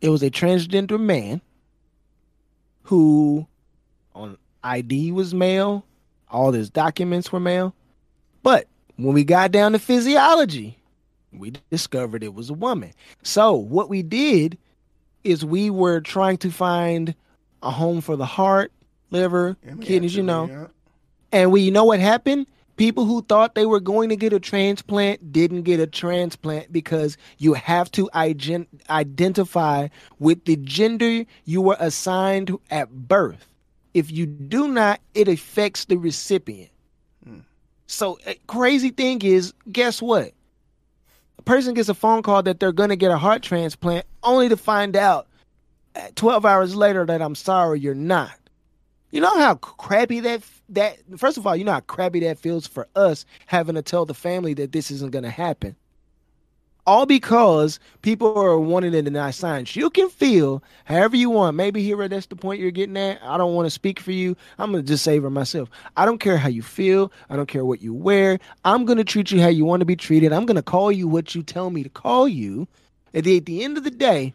It 0.00 0.08
was 0.08 0.22
a 0.22 0.30
transgender 0.30 0.98
man 0.98 1.42
who 2.84 3.46
on 4.16 4.38
ID 4.64 5.12
was 5.12 5.34
male, 5.34 5.84
all 6.28 6.50
his 6.52 6.70
documents 6.70 7.30
were 7.30 7.38
male, 7.40 7.74
but 8.42 8.66
when 8.96 9.14
we 9.14 9.22
got 9.24 9.52
down 9.52 9.72
to 9.72 9.78
physiology, 9.78 10.78
we 11.32 11.52
discovered 11.70 12.22
it 12.24 12.34
was 12.34 12.48
a 12.50 12.54
woman. 12.54 12.92
So 13.22 13.52
what 13.52 13.88
we 13.90 14.02
did 14.02 14.56
is 15.22 15.44
we 15.44 15.70
were 15.70 16.00
trying 16.00 16.38
to 16.38 16.50
find 16.50 17.14
a 17.62 17.70
home 17.70 18.00
for 18.00 18.16
the 18.16 18.24
heart, 18.26 18.72
liver, 19.10 19.56
Yeah, 19.64 19.74
kidneys, 19.80 20.16
you 20.16 20.22
know. 20.22 20.46
yeah. 20.48 20.66
And 21.32 21.52
we 21.52 21.60
you 21.60 21.70
know 21.70 21.84
what 21.84 22.00
happened? 22.00 22.46
People 22.76 23.04
who 23.06 23.22
thought 23.22 23.54
they 23.54 23.66
were 23.66 23.80
going 23.80 24.08
to 24.10 24.16
get 24.16 24.32
a 24.32 24.40
transplant 24.40 25.32
didn't 25.32 25.62
get 25.62 25.80
a 25.80 25.86
transplant 25.86 26.70
because 26.72 27.16
you 27.38 27.54
have 27.54 27.90
to 27.92 28.08
igen- 28.14 28.66
identify 28.90 29.88
with 30.18 30.44
the 30.44 30.56
gender 30.56 31.24
you 31.44 31.60
were 31.62 31.76
assigned 31.80 32.56
at 32.70 32.90
birth. 33.08 33.48
If 33.96 34.12
you 34.12 34.26
do 34.26 34.68
not, 34.68 35.00
it 35.14 35.26
affects 35.26 35.86
the 35.86 35.96
recipient. 35.96 36.68
So, 37.86 38.18
a 38.26 38.34
crazy 38.46 38.90
thing 38.90 39.22
is, 39.22 39.54
guess 39.72 40.02
what? 40.02 40.32
A 41.38 41.42
person 41.42 41.72
gets 41.72 41.88
a 41.88 41.94
phone 41.94 42.20
call 42.22 42.42
that 42.42 42.60
they're 42.60 42.72
going 42.72 42.90
to 42.90 42.96
get 42.96 43.10
a 43.10 43.16
heart 43.16 43.42
transplant 43.42 44.04
only 44.22 44.50
to 44.50 44.56
find 44.58 44.96
out 44.96 45.28
uh, 45.94 46.08
12 46.14 46.44
hours 46.44 46.76
later 46.76 47.06
that 47.06 47.22
I'm 47.22 47.34
sorry, 47.34 47.80
you're 47.80 47.94
not. 47.94 48.34
You 49.12 49.22
know 49.22 49.34
how 49.38 49.54
crappy 49.54 50.20
that 50.20 50.42
that 50.68 50.98
first 51.16 51.38
of 51.38 51.46
all, 51.46 51.56
you 51.56 51.64
know 51.64 51.72
how 51.72 51.80
crappy 51.80 52.20
that 52.20 52.38
feels 52.38 52.66
for 52.66 52.86
us 52.96 53.24
having 53.46 53.76
to 53.76 53.82
tell 53.82 54.04
the 54.04 54.12
family 54.12 54.52
that 54.54 54.72
this 54.72 54.90
isn't 54.90 55.12
going 55.12 55.22
to 55.22 55.30
happen. 55.30 55.74
All 56.86 57.04
because 57.04 57.80
people 58.02 58.38
are 58.38 58.58
wanting 58.58 58.92
to 58.92 59.02
deny 59.02 59.32
science. 59.32 59.74
You 59.74 59.90
can 59.90 60.08
feel 60.08 60.62
however 60.84 61.16
you 61.16 61.30
want. 61.30 61.56
Maybe 61.56 61.82
here 61.82 62.06
that's 62.08 62.26
the 62.26 62.36
point 62.36 62.60
you're 62.60 62.70
getting 62.70 62.96
at. 62.96 63.20
I 63.22 63.36
don't 63.36 63.54
want 63.54 63.66
to 63.66 63.70
speak 63.70 63.98
for 63.98 64.12
you. 64.12 64.36
I'm 64.58 64.70
gonna 64.70 64.84
just 64.84 65.02
savor 65.02 65.28
myself. 65.28 65.68
I 65.96 66.04
don't 66.04 66.18
care 66.18 66.38
how 66.38 66.48
you 66.48 66.62
feel. 66.62 67.12
I 67.28 67.36
don't 67.36 67.48
care 67.48 67.64
what 67.64 67.82
you 67.82 67.92
wear. 67.92 68.38
I'm 68.64 68.84
gonna 68.84 69.04
treat 69.04 69.32
you 69.32 69.40
how 69.40 69.48
you 69.48 69.64
want 69.64 69.80
to 69.80 69.86
be 69.86 69.96
treated. 69.96 70.32
I'm 70.32 70.46
gonna 70.46 70.62
call 70.62 70.92
you 70.92 71.08
what 71.08 71.34
you 71.34 71.42
tell 71.42 71.70
me 71.70 71.82
to 71.82 71.88
call 71.88 72.28
you. 72.28 72.68
At 73.14 73.24
the, 73.24 73.38
at 73.38 73.46
the 73.46 73.64
end 73.64 73.78
of 73.78 73.84
the 73.84 73.90
day, 73.90 74.34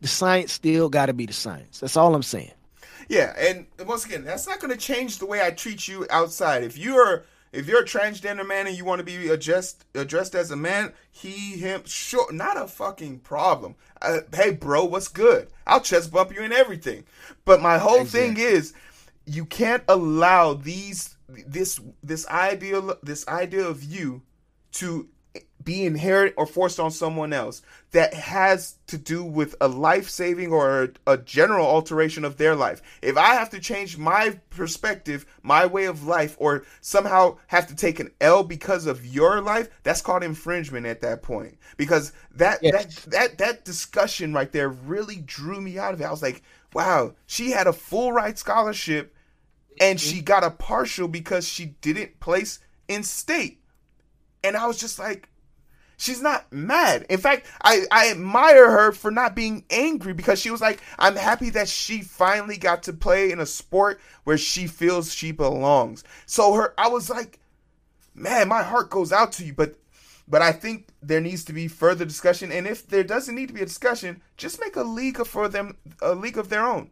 the 0.00 0.08
science 0.08 0.52
still 0.52 0.88
got 0.88 1.06
to 1.06 1.12
be 1.12 1.26
the 1.26 1.32
science. 1.32 1.80
That's 1.80 1.96
all 1.96 2.14
I'm 2.14 2.22
saying. 2.22 2.52
Yeah, 3.08 3.34
and 3.38 3.66
once 3.86 4.06
again, 4.06 4.24
that's 4.24 4.46
not 4.46 4.60
going 4.60 4.70
to 4.70 4.78
change 4.78 5.18
the 5.18 5.26
way 5.26 5.44
I 5.44 5.50
treat 5.50 5.86
you 5.88 6.06
outside. 6.10 6.62
If 6.62 6.78
you're 6.78 7.24
if 7.54 7.68
you're 7.68 7.82
a 7.82 7.86
transgender 7.86 8.46
man 8.46 8.66
and 8.66 8.76
you 8.76 8.84
want 8.84 8.98
to 8.98 9.04
be 9.04 9.28
addressed 9.28 9.84
addressed 9.94 10.34
as 10.34 10.50
a 10.50 10.56
man, 10.56 10.92
he 11.10 11.58
him 11.58 11.82
sure 11.86 12.32
not 12.32 12.60
a 12.60 12.66
fucking 12.66 13.20
problem. 13.20 13.76
Uh, 14.02 14.20
hey, 14.34 14.50
bro, 14.50 14.84
what's 14.84 15.08
good? 15.08 15.48
I'll 15.66 15.80
chest 15.80 16.12
bump 16.12 16.34
you 16.34 16.42
and 16.42 16.52
everything. 16.52 17.04
But 17.44 17.62
my 17.62 17.78
whole 17.78 18.04
thing 18.04 18.36
is, 18.36 18.74
you 19.24 19.46
can't 19.46 19.84
allow 19.88 20.54
these 20.54 21.16
this 21.28 21.80
this 22.02 22.26
ideal 22.28 22.96
this 23.02 23.26
idea 23.28 23.66
of 23.66 23.82
you 23.82 24.22
to 24.72 25.08
be 25.64 25.84
inherited 25.84 26.34
or 26.36 26.46
forced 26.46 26.78
on 26.78 26.90
someone 26.90 27.32
else 27.32 27.62
that 27.92 28.12
has 28.14 28.76
to 28.88 28.98
do 28.98 29.24
with 29.24 29.54
a 29.60 29.68
life 29.68 30.08
saving 30.08 30.52
or 30.52 30.92
a, 31.06 31.16
general 31.18 31.66
alteration 31.66 32.24
of 32.24 32.36
their 32.36 32.54
life. 32.54 32.82
If 33.02 33.16
I 33.16 33.34
have 33.34 33.50
to 33.50 33.60
change 33.60 33.96
my 33.96 34.38
perspective, 34.50 35.24
my 35.42 35.66
way 35.66 35.84
of 35.86 36.06
life, 36.06 36.36
or 36.38 36.64
somehow 36.80 37.38
have 37.46 37.66
to 37.68 37.76
take 37.76 38.00
an 38.00 38.10
L 38.20 38.42
because 38.42 38.86
of 38.86 39.06
your 39.06 39.40
life, 39.40 39.68
that's 39.82 40.02
called 40.02 40.22
infringement 40.22 40.86
at 40.86 41.00
that 41.02 41.22
point. 41.22 41.58
Because 41.76 42.12
that 42.32 42.58
Yes. 42.62 43.04
that 43.04 43.10
that 43.10 43.38
that 43.38 43.64
discussion 43.64 44.32
right 44.32 44.50
there 44.52 44.68
really 44.68 45.16
drew 45.16 45.60
me 45.60 45.78
out 45.78 45.94
of 45.94 46.00
it. 46.00 46.04
I 46.04 46.10
was 46.10 46.22
like, 46.22 46.42
wow, 46.74 47.14
she 47.26 47.52
had 47.52 47.66
a 47.66 47.72
full 47.72 48.12
ride 48.12 48.38
scholarship 48.38 49.14
and 49.80 50.00
she 50.00 50.20
got 50.20 50.44
a 50.44 50.50
partial 50.50 51.08
because 51.08 51.46
she 51.48 51.66
didn't 51.80 52.20
place 52.20 52.60
in 52.88 53.02
state. 53.02 53.60
And 54.42 54.56
I 54.56 54.66
was 54.66 54.78
just 54.78 54.98
like, 54.98 55.28
she's 55.96 56.22
not 56.22 56.50
mad. 56.52 57.06
In 57.08 57.18
fact, 57.18 57.46
I, 57.62 57.84
I 57.90 58.10
admire 58.10 58.70
her 58.70 58.92
for 58.92 59.10
not 59.10 59.34
being 59.34 59.64
angry 59.70 60.12
because 60.12 60.40
she 60.40 60.50
was 60.50 60.60
like, 60.60 60.80
I'm 60.98 61.16
happy 61.16 61.50
that 61.50 61.68
she 61.68 62.02
finally 62.02 62.56
got 62.56 62.82
to 62.84 62.92
play 62.92 63.30
in 63.30 63.40
a 63.40 63.46
sport 63.46 64.00
where 64.24 64.38
she 64.38 64.66
feels 64.66 65.14
she 65.14 65.32
belongs. 65.32 66.04
So 66.26 66.54
her 66.54 66.74
I 66.78 66.88
was 66.88 67.10
like, 67.10 67.38
man, 68.14 68.48
my 68.48 68.62
heart 68.62 68.90
goes 68.90 69.12
out 69.12 69.32
to 69.32 69.44
you, 69.44 69.52
but 69.54 69.76
but 70.26 70.40
I 70.42 70.52
think 70.52 70.88
there 71.02 71.20
needs 71.20 71.44
to 71.44 71.52
be 71.52 71.68
further 71.68 72.04
discussion. 72.04 72.50
And 72.50 72.66
if 72.66 72.86
there 72.86 73.04
doesn't 73.04 73.34
need 73.34 73.48
to 73.48 73.54
be 73.54 73.60
a 73.62 73.66
discussion, 73.66 74.22
just 74.36 74.60
make 74.60 74.76
a 74.76 74.82
league 74.82 75.24
for 75.26 75.48
them, 75.48 75.76
a 76.00 76.14
league 76.14 76.38
of 76.38 76.48
their 76.48 76.64
own. 76.64 76.90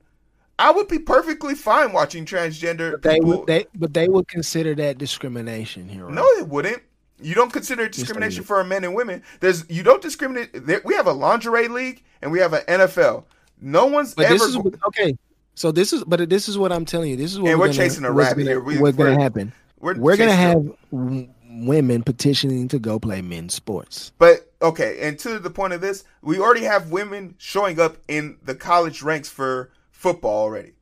I 0.59 0.71
would 0.71 0.87
be 0.87 0.99
perfectly 0.99 1.54
fine 1.54 1.92
watching 1.92 2.25
transgender 2.26 2.92
But 2.92 3.02
they 3.02 3.14
people. 3.14 3.28
would 3.38 3.47
they 3.47 3.66
but 3.75 3.94
they 3.94 4.09
would 4.09 4.28
consider 4.28 4.75
that 4.76 4.99
discrimination 4.99 5.88
here. 5.88 6.09
no, 6.09 6.26
they 6.37 6.42
wouldn't. 6.42 6.82
You 7.23 7.35
don't 7.35 7.52
consider 7.52 7.85
it 7.85 7.93
discrimination 7.93 8.45
for 8.45 8.62
men 8.64 8.85
and 8.85 8.95
women. 8.95 9.23
There's 9.41 9.69
you 9.71 9.83
don't 9.83 10.02
discriminate. 10.02 10.50
There, 10.67 10.81
we 10.85 10.95
have 10.95 11.07
a 11.07 11.12
lingerie 11.12 11.69
league 11.69 12.02
and 12.21 12.31
we 12.33 12.38
have 12.41 12.52
an 12.52 12.62
NFL. 12.67 13.25
No 13.61 13.87
one's 13.87 14.14
But 14.14 14.26
ever. 14.26 14.35
this 14.35 14.43
is 14.49 14.57
okay. 14.88 15.17
So 15.55 15.71
this 15.71 15.93
is 15.93 16.02
but 16.05 16.29
this 16.29 16.49
is 16.49 16.57
what 16.59 16.73
I'm 16.73 16.85
telling 16.85 17.11
you. 17.11 17.17
This 17.17 17.33
is 17.33 17.38
what 17.41 17.50
And 17.50 17.59
we're, 17.61 17.67
we're 17.67 17.73
gonna, 17.73 17.76
chasing 17.88 18.05
a 18.05 18.11
rabbit 18.12 18.38
gonna, 18.38 18.50
here. 18.50 18.61
We- 18.61 18.79
what's 18.79 18.97
going 18.97 19.17
to 19.17 19.23
happen? 19.23 19.52
we're 19.79 19.95
We're 19.99 20.17
going 20.17 20.31
to 20.31 20.35
have 20.37 20.62
w- 20.91 21.29
women 21.50 22.02
petitioning 22.02 22.69
to 22.69 22.79
go 22.79 22.99
play 22.99 23.21
men's 23.21 23.55
sports. 23.55 24.12
But 24.19 24.50
okay, 24.62 24.99
and 25.02 25.19
to 25.21 25.38
the 25.38 25.50
point 25.50 25.73
of 25.75 25.81
this, 25.81 26.05
we 26.23 26.38
already 26.38 26.62
have 26.64 26.91
women 26.91 27.35
showing 27.38 27.79
up 27.79 27.99
in 28.09 28.38
the 28.43 28.55
college 28.55 29.02
ranks 29.02 29.29
for 29.29 29.71
football 29.91 30.43
already. 30.45 30.73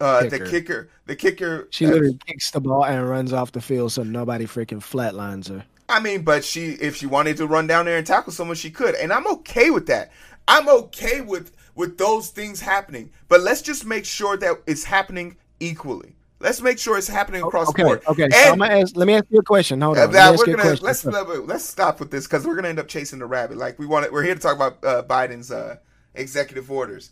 Uh, 0.00 0.24
the 0.24 0.30
Kicker. 0.30 0.46
kicker, 0.46 0.90
the 1.06 1.14
kicker. 1.16 1.68
She 1.70 1.86
uh, 1.86 1.90
literally 1.90 2.18
kicks 2.26 2.50
the 2.50 2.60
ball 2.60 2.84
and 2.84 3.08
runs 3.08 3.32
off 3.32 3.52
the 3.52 3.60
field 3.60 3.92
so 3.92 4.02
nobody 4.02 4.46
freaking 4.46 4.80
flatlines 4.80 5.48
her. 5.48 5.64
I 5.92 6.00
mean, 6.00 6.22
but 6.22 6.42
she, 6.42 6.70
if 6.70 6.96
she 6.96 7.06
wanted 7.06 7.36
to 7.36 7.46
run 7.46 7.66
down 7.66 7.84
there 7.84 7.98
and 7.98 8.06
tackle 8.06 8.32
someone, 8.32 8.56
she 8.56 8.70
could, 8.70 8.94
and 8.94 9.12
I'm 9.12 9.26
okay 9.26 9.70
with 9.70 9.86
that. 9.88 10.10
I'm 10.48 10.68
okay 10.68 11.20
with 11.20 11.54
with 11.74 11.98
those 11.98 12.28
things 12.28 12.60
happening, 12.60 13.10
but 13.28 13.40
let's 13.40 13.62
just 13.62 13.84
make 13.84 14.04
sure 14.04 14.36
that 14.38 14.62
it's 14.66 14.84
happening 14.84 15.36
equally. 15.60 16.16
Let's 16.40 16.60
make 16.60 16.78
sure 16.78 16.98
it's 16.98 17.08
happening 17.08 17.42
across 17.42 17.68
okay, 17.68 17.82
the 17.82 17.86
board. 17.86 18.02
okay. 18.08 18.24
And- 18.24 18.34
so 18.34 18.52
I'm 18.52 18.58
gonna 18.58 18.74
ask, 18.80 18.96
let 18.96 19.06
me 19.06 19.14
ask 19.14 19.26
you 19.30 19.38
a 19.38 19.42
question. 19.44 19.80
Hold 19.80 19.96
Uh, 19.96 20.04
on. 20.04 20.12
That, 20.12 20.36
we're 20.36 20.46
gonna, 20.46 20.76
let's, 20.80 21.04
let's 21.04 21.64
stop 21.64 22.00
with 22.00 22.10
this 22.10 22.26
because 22.26 22.46
we're 22.46 22.56
gonna 22.56 22.68
end 22.68 22.80
up 22.80 22.88
chasing 22.88 23.20
the 23.20 23.26
rabbit. 23.26 23.58
Like 23.58 23.78
we 23.78 23.86
want, 23.86 24.10
we're 24.12 24.24
here 24.24 24.34
to 24.34 24.40
talk 24.40 24.56
about 24.56 24.84
uh, 24.84 25.02
Biden's 25.04 25.52
uh, 25.52 25.76
executive 26.14 26.70
orders. 26.70 27.10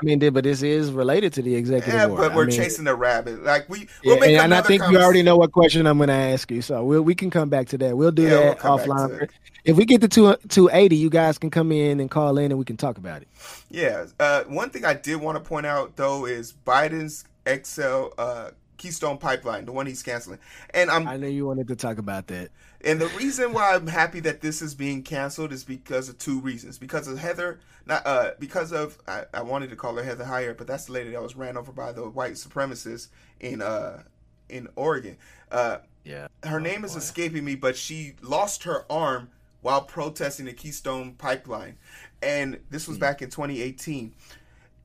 I 0.00 0.04
mean, 0.04 0.18
but 0.32 0.44
this 0.44 0.62
is 0.62 0.90
related 0.92 1.32
to 1.34 1.42
the 1.42 1.54
executive 1.54 1.94
Yeah, 1.94 2.06
order. 2.06 2.22
but 2.28 2.34
we're 2.34 2.44
I 2.44 2.46
mean, 2.46 2.56
chasing 2.56 2.84
the 2.84 2.94
rabbit. 2.94 3.42
Like 3.42 3.68
we, 3.68 3.80
yeah, 3.80 3.86
we'll 4.04 4.20
make 4.20 4.30
and, 4.30 4.44
and 4.44 4.54
I 4.54 4.62
think 4.62 4.82
you 4.90 4.98
already 4.98 5.22
know 5.22 5.36
what 5.36 5.52
question 5.52 5.86
I'm 5.86 5.98
going 5.98 6.08
to 6.08 6.14
ask 6.14 6.50
you, 6.50 6.62
so 6.62 6.84
we'll, 6.84 7.02
we 7.02 7.14
can 7.14 7.30
come 7.30 7.48
back 7.48 7.68
to 7.68 7.78
that. 7.78 7.96
We'll 7.96 8.10
do 8.10 8.22
Yeah, 8.22 8.30
we'll 8.30 8.42
that 8.54 8.60
to 8.60 8.64
offline. 8.64 9.28
If 9.64 9.76
we 9.76 9.84
get 9.84 10.00
to 10.00 10.08
two, 10.08 10.34
280, 10.48 10.96
you 10.96 11.10
guys 11.10 11.36
can 11.38 11.50
come 11.50 11.70
in 11.70 12.00
and 12.00 12.10
call 12.10 12.38
in 12.38 12.50
and 12.50 12.58
we 12.58 12.64
can 12.64 12.78
talk 12.78 12.96
about 12.96 13.22
it. 13.22 13.28
Yeah. 13.68 14.06
Uh, 14.18 14.44
one 14.44 14.70
thing 14.70 14.84
I 14.84 14.94
did 14.94 15.16
want 15.16 15.36
to 15.36 15.46
point 15.46 15.66
out 15.66 15.96
though 15.96 16.24
is 16.26 16.54
Biden's 16.66 17.24
XL 17.46 18.08
uh, 18.18 18.50
Keystone 18.78 19.18
Pipeline, 19.18 19.66
the 19.66 19.72
one 19.72 19.86
he's 19.86 20.02
canceling, 20.02 20.38
and 20.72 20.90
I'm 20.90 21.06
I 21.06 21.18
know 21.18 21.26
you 21.26 21.46
wanted 21.46 21.68
to 21.68 21.76
talk 21.76 21.98
about 21.98 22.28
that. 22.28 22.50
And 22.84 23.00
the 23.00 23.08
reason 23.08 23.52
why 23.52 23.74
I'm 23.74 23.86
happy 23.86 24.20
that 24.20 24.40
this 24.40 24.62
is 24.62 24.74
being 24.74 25.02
canceled 25.02 25.52
is 25.52 25.64
because 25.64 26.08
of 26.08 26.18
two 26.18 26.40
reasons. 26.40 26.78
Because 26.78 27.08
of 27.08 27.18
Heather, 27.18 27.60
not 27.86 28.06
uh, 28.06 28.30
because 28.38 28.72
of 28.72 28.98
I, 29.06 29.24
I 29.34 29.42
wanted 29.42 29.70
to 29.70 29.76
call 29.76 29.96
her 29.96 30.02
Heather 30.02 30.24
Heyer, 30.24 30.56
but 30.56 30.66
that's 30.66 30.86
the 30.86 30.92
lady 30.92 31.10
that 31.10 31.22
was 31.22 31.36
ran 31.36 31.56
over 31.56 31.72
by 31.72 31.92
the 31.92 32.08
white 32.08 32.34
supremacists 32.34 33.08
in 33.38 33.60
uh 33.60 34.02
in 34.48 34.68
Oregon. 34.76 35.16
Uh, 35.50 35.78
Yeah. 36.04 36.28
her 36.44 36.60
name 36.60 36.84
is 36.84 36.96
escaping 36.96 37.44
me, 37.44 37.54
but 37.54 37.76
she 37.76 38.14
lost 38.22 38.64
her 38.64 38.90
arm 38.90 39.30
while 39.62 39.82
protesting 39.82 40.46
the 40.46 40.52
Keystone 40.54 41.12
Pipeline, 41.14 41.76
and 42.22 42.58
this 42.70 42.88
was 42.88 42.96
back 42.96 43.20
in 43.20 43.28
2018. 43.30 44.14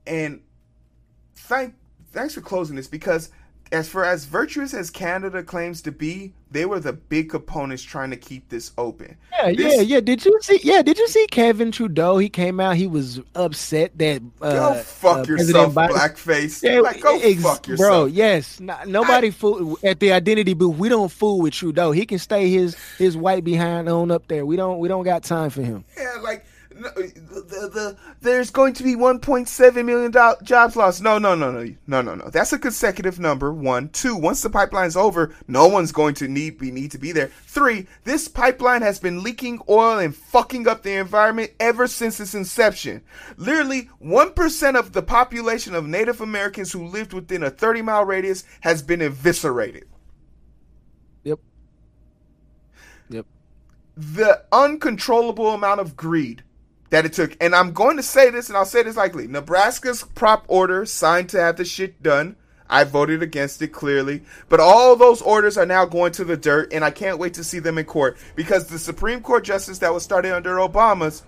And 0.06 0.42
thank 1.34 1.74
thanks 2.12 2.34
for 2.34 2.42
closing 2.42 2.76
this 2.76 2.86
because 2.88 3.30
as 3.72 3.88
for 3.88 4.04
as 4.04 4.24
virtuous 4.26 4.72
as 4.74 4.90
Canada 4.90 5.42
claims 5.42 5.82
to 5.82 5.92
be, 5.92 6.32
they 6.50 6.64
were 6.64 6.78
the 6.80 6.92
big 6.92 7.34
opponents 7.34 7.82
trying 7.82 8.10
to 8.10 8.16
keep 8.16 8.48
this 8.48 8.70
open. 8.78 9.16
Yeah, 9.32 9.52
This- 9.52 9.76
yeah, 9.76 9.80
yeah. 9.82 10.00
Did 10.00 10.24
you 10.24 10.38
see? 10.42 10.60
Yeah, 10.62 10.82
did 10.82 10.98
you 10.98 11.08
see 11.08 11.26
Kevin 11.30 11.72
Trudeau? 11.72 12.18
He 12.18 12.28
came 12.28 12.60
out. 12.60 12.76
He 12.76 12.86
was 12.86 13.20
upset 13.34 13.96
that 13.98 14.22
uh, 14.40 14.52
Go 14.74 14.74
fuck 14.82 15.18
uh, 15.18 15.32
yourself, 15.32 15.74
Biden- 15.74 15.90
blackface. 15.90 16.62
Yeah, 16.62 16.80
like 16.80 17.00
go 17.00 17.18
ex- 17.18 17.42
fuck 17.42 17.66
yourself. 17.66 17.88
bro. 17.88 18.04
Yes, 18.06 18.60
N- 18.60 18.72
nobody 18.86 19.30
fool 19.30 19.78
at 19.82 19.98
the 20.00 20.12
identity 20.12 20.54
booth. 20.54 20.76
We 20.76 20.88
don't 20.88 21.10
fool 21.10 21.40
with 21.40 21.52
Trudeau. 21.54 21.90
He 21.92 22.06
can 22.06 22.18
stay 22.18 22.48
his 22.50 22.76
his 22.98 23.16
white 23.16 23.42
behind 23.44 23.88
on 23.88 24.10
up 24.10 24.28
there. 24.28 24.46
We 24.46 24.56
don't 24.56 24.78
we 24.78 24.88
don't 24.88 25.04
got 25.04 25.24
time 25.24 25.50
for 25.50 25.62
him. 25.62 25.84
Yeah, 25.98 26.14
like 26.22 26.46
no, 26.78 26.90
the, 26.90 27.40
the, 27.40 27.68
the 27.68 27.96
there's 28.20 28.50
going 28.50 28.74
to 28.74 28.82
be 28.82 28.94
1.7 28.94 29.84
million 29.84 30.12
jobs 30.42 30.76
lost. 30.76 31.02
No, 31.02 31.18
no, 31.18 31.34
no, 31.34 31.50
no, 31.50 31.74
no, 31.86 32.02
no, 32.02 32.14
no. 32.14 32.28
That's 32.28 32.52
a 32.52 32.58
consecutive 32.58 33.18
number. 33.18 33.52
One, 33.52 33.88
two. 33.88 34.16
Once 34.16 34.42
the 34.42 34.50
pipeline's 34.50 34.96
over, 34.96 35.34
no 35.48 35.68
one's 35.68 35.92
going 35.92 36.14
to 36.16 36.28
need 36.28 36.58
be 36.58 36.70
need 36.70 36.90
to 36.92 36.98
be 36.98 37.12
there. 37.12 37.28
Three. 37.46 37.86
This 38.04 38.28
pipeline 38.28 38.82
has 38.82 38.98
been 38.98 39.22
leaking 39.22 39.60
oil 39.68 39.98
and 39.98 40.14
fucking 40.14 40.68
up 40.68 40.82
the 40.82 40.94
environment 40.94 41.52
ever 41.58 41.86
since 41.86 42.20
its 42.20 42.34
inception. 42.34 43.02
Literally, 43.36 43.90
one 43.98 44.32
percent 44.32 44.76
of 44.76 44.92
the 44.92 45.02
population 45.02 45.74
of 45.74 45.86
Native 45.86 46.20
Americans 46.20 46.72
who 46.72 46.86
lived 46.86 47.12
within 47.12 47.42
a 47.42 47.50
30 47.50 47.82
mile 47.82 48.04
radius 48.04 48.44
has 48.60 48.82
been 48.82 49.00
eviscerated. 49.00 49.84
Yep. 51.24 51.40
Yep. 53.08 53.26
the 53.96 54.44
uncontrollable 54.52 55.50
amount 55.52 55.80
of 55.80 55.96
greed 55.96 56.42
that 56.90 57.04
it 57.04 57.12
took. 57.12 57.36
And 57.40 57.54
I'm 57.54 57.72
going 57.72 57.96
to 57.96 58.02
say 58.02 58.30
this, 58.30 58.48
and 58.48 58.56
I'll 58.56 58.64
say 58.64 58.82
this 58.82 58.96
likely. 58.96 59.26
Nebraska's 59.26 60.04
prop 60.14 60.44
order 60.48 60.86
signed 60.86 61.28
to 61.30 61.40
have 61.40 61.56
the 61.56 61.64
shit 61.64 62.02
done. 62.02 62.36
I 62.68 62.84
voted 62.84 63.22
against 63.22 63.62
it 63.62 63.68
clearly, 63.68 64.22
but 64.48 64.58
all 64.58 64.96
those 64.96 65.22
orders 65.22 65.56
are 65.56 65.66
now 65.66 65.84
going 65.84 66.10
to 66.12 66.24
the 66.24 66.36
dirt, 66.36 66.72
and 66.72 66.84
I 66.84 66.90
can't 66.90 67.18
wait 67.18 67.34
to 67.34 67.44
see 67.44 67.60
them 67.60 67.78
in 67.78 67.84
court 67.84 68.18
because 68.34 68.66
the 68.66 68.78
Supreme 68.78 69.20
Court 69.20 69.44
justice 69.44 69.78
that 69.78 69.94
was 69.94 70.02
started 70.02 70.34
under 70.34 70.56
Obama's 70.56 71.22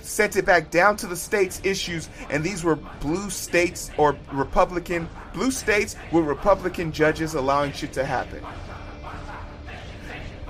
sent 0.00 0.36
it 0.36 0.44
back 0.44 0.70
down 0.70 0.96
to 0.98 1.08
the 1.08 1.16
states 1.16 1.60
issues, 1.64 2.08
and 2.30 2.44
these 2.44 2.62
were 2.62 2.76
blue 2.76 3.30
states 3.30 3.90
or 3.96 4.16
Republican 4.32 5.08
blue 5.32 5.50
states 5.50 5.96
with 6.12 6.24
Republican 6.24 6.92
judges 6.92 7.34
allowing 7.34 7.72
shit 7.72 7.92
to 7.92 8.04
happen 8.04 8.40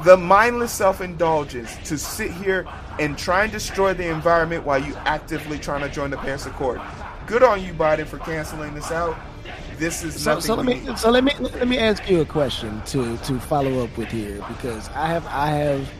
the 0.02 0.16
mindless 0.16 0.72
self-indulgence 0.72 1.76
to 1.88 1.96
sit 1.96 2.30
here 2.32 2.66
and 2.98 3.16
try 3.16 3.44
and 3.44 3.52
destroy 3.52 3.94
the 3.94 4.08
environment 4.08 4.64
while 4.64 4.78
you 4.82 4.94
actively 5.04 5.58
trying 5.58 5.80
to 5.82 5.88
join 5.88 6.10
the 6.10 6.16
Paris 6.16 6.46
Accord. 6.46 6.80
Good 7.26 7.42
on 7.42 7.62
you, 7.62 7.72
Biden, 7.72 8.06
for 8.06 8.18
canceling 8.18 8.74
this 8.74 8.90
out. 8.90 9.16
This 9.78 10.02
is 10.04 10.20
So, 10.20 10.34
nothing. 10.34 10.42
so 10.46 10.54
let 10.54 10.66
me 10.66 10.74
need. 10.80 10.98
so 10.98 11.10
let 11.10 11.24
me 11.24 11.32
let 11.40 11.68
me 11.68 11.78
ask 11.78 12.08
you 12.08 12.20
a 12.20 12.24
question 12.24 12.80
to 12.86 13.16
to 13.18 13.38
follow 13.40 13.82
up 13.84 13.96
with 13.96 14.08
here 14.10 14.36
because 14.48 14.88
I 14.90 15.06
have 15.06 15.26
I 15.26 15.48
have 15.50 15.90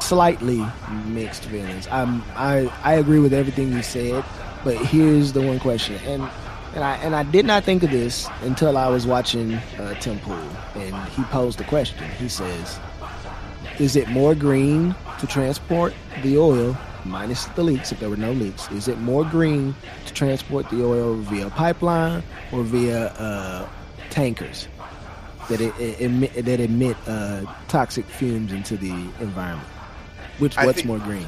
slightly 0.00 0.64
mixed 1.06 1.44
feelings. 1.46 1.88
I'm 1.88 2.22
I 2.36 2.70
I 2.84 2.94
agree 2.94 3.18
with 3.20 3.32
everything 3.32 3.72
you 3.72 3.82
said, 3.82 4.24
but 4.64 4.76
here's 4.76 5.32
the 5.32 5.40
one 5.42 5.58
question 5.60 5.96
and. 6.06 6.28
And 6.74 6.84
I, 6.84 6.96
and 6.96 7.16
I 7.16 7.22
did 7.22 7.46
not 7.46 7.64
think 7.64 7.82
of 7.84 7.90
this 7.90 8.28
until 8.42 8.76
I 8.76 8.88
was 8.88 9.06
watching 9.06 9.54
uh, 9.54 9.94
Tim 9.98 10.18
Pool, 10.18 10.34
and 10.74 10.94
he 11.08 11.22
posed 11.22 11.58
the 11.58 11.64
question. 11.64 12.06
He 12.18 12.28
says, 12.28 12.78
"Is 13.78 13.96
it 13.96 14.08
more 14.08 14.34
green 14.34 14.94
to 15.20 15.26
transport 15.26 15.94
the 16.22 16.38
oil, 16.38 16.76
minus 17.04 17.44
the 17.46 17.62
leaks, 17.62 17.92
if 17.92 18.00
there 18.00 18.10
were 18.10 18.16
no 18.16 18.32
leaks? 18.32 18.70
Is 18.70 18.88
it 18.88 18.98
more 18.98 19.24
green 19.24 19.74
to 20.06 20.14
transport 20.14 20.68
the 20.70 20.84
oil 20.84 21.14
via 21.14 21.50
pipeline 21.50 22.22
or 22.52 22.62
via 22.62 23.06
uh, 23.08 23.68
tankers 24.10 24.68
that 25.48 25.60
it, 25.60 25.78
it 25.78 26.00
emit, 26.00 26.32
that 26.44 26.60
emit 26.60 26.96
uh, 27.06 27.42
toxic 27.68 28.04
fumes 28.06 28.52
into 28.52 28.76
the 28.76 28.92
environment? 29.20 29.68
Which 30.38 30.56
what's 30.56 30.76
think- 30.76 30.86
more 30.86 30.98
green? 30.98 31.26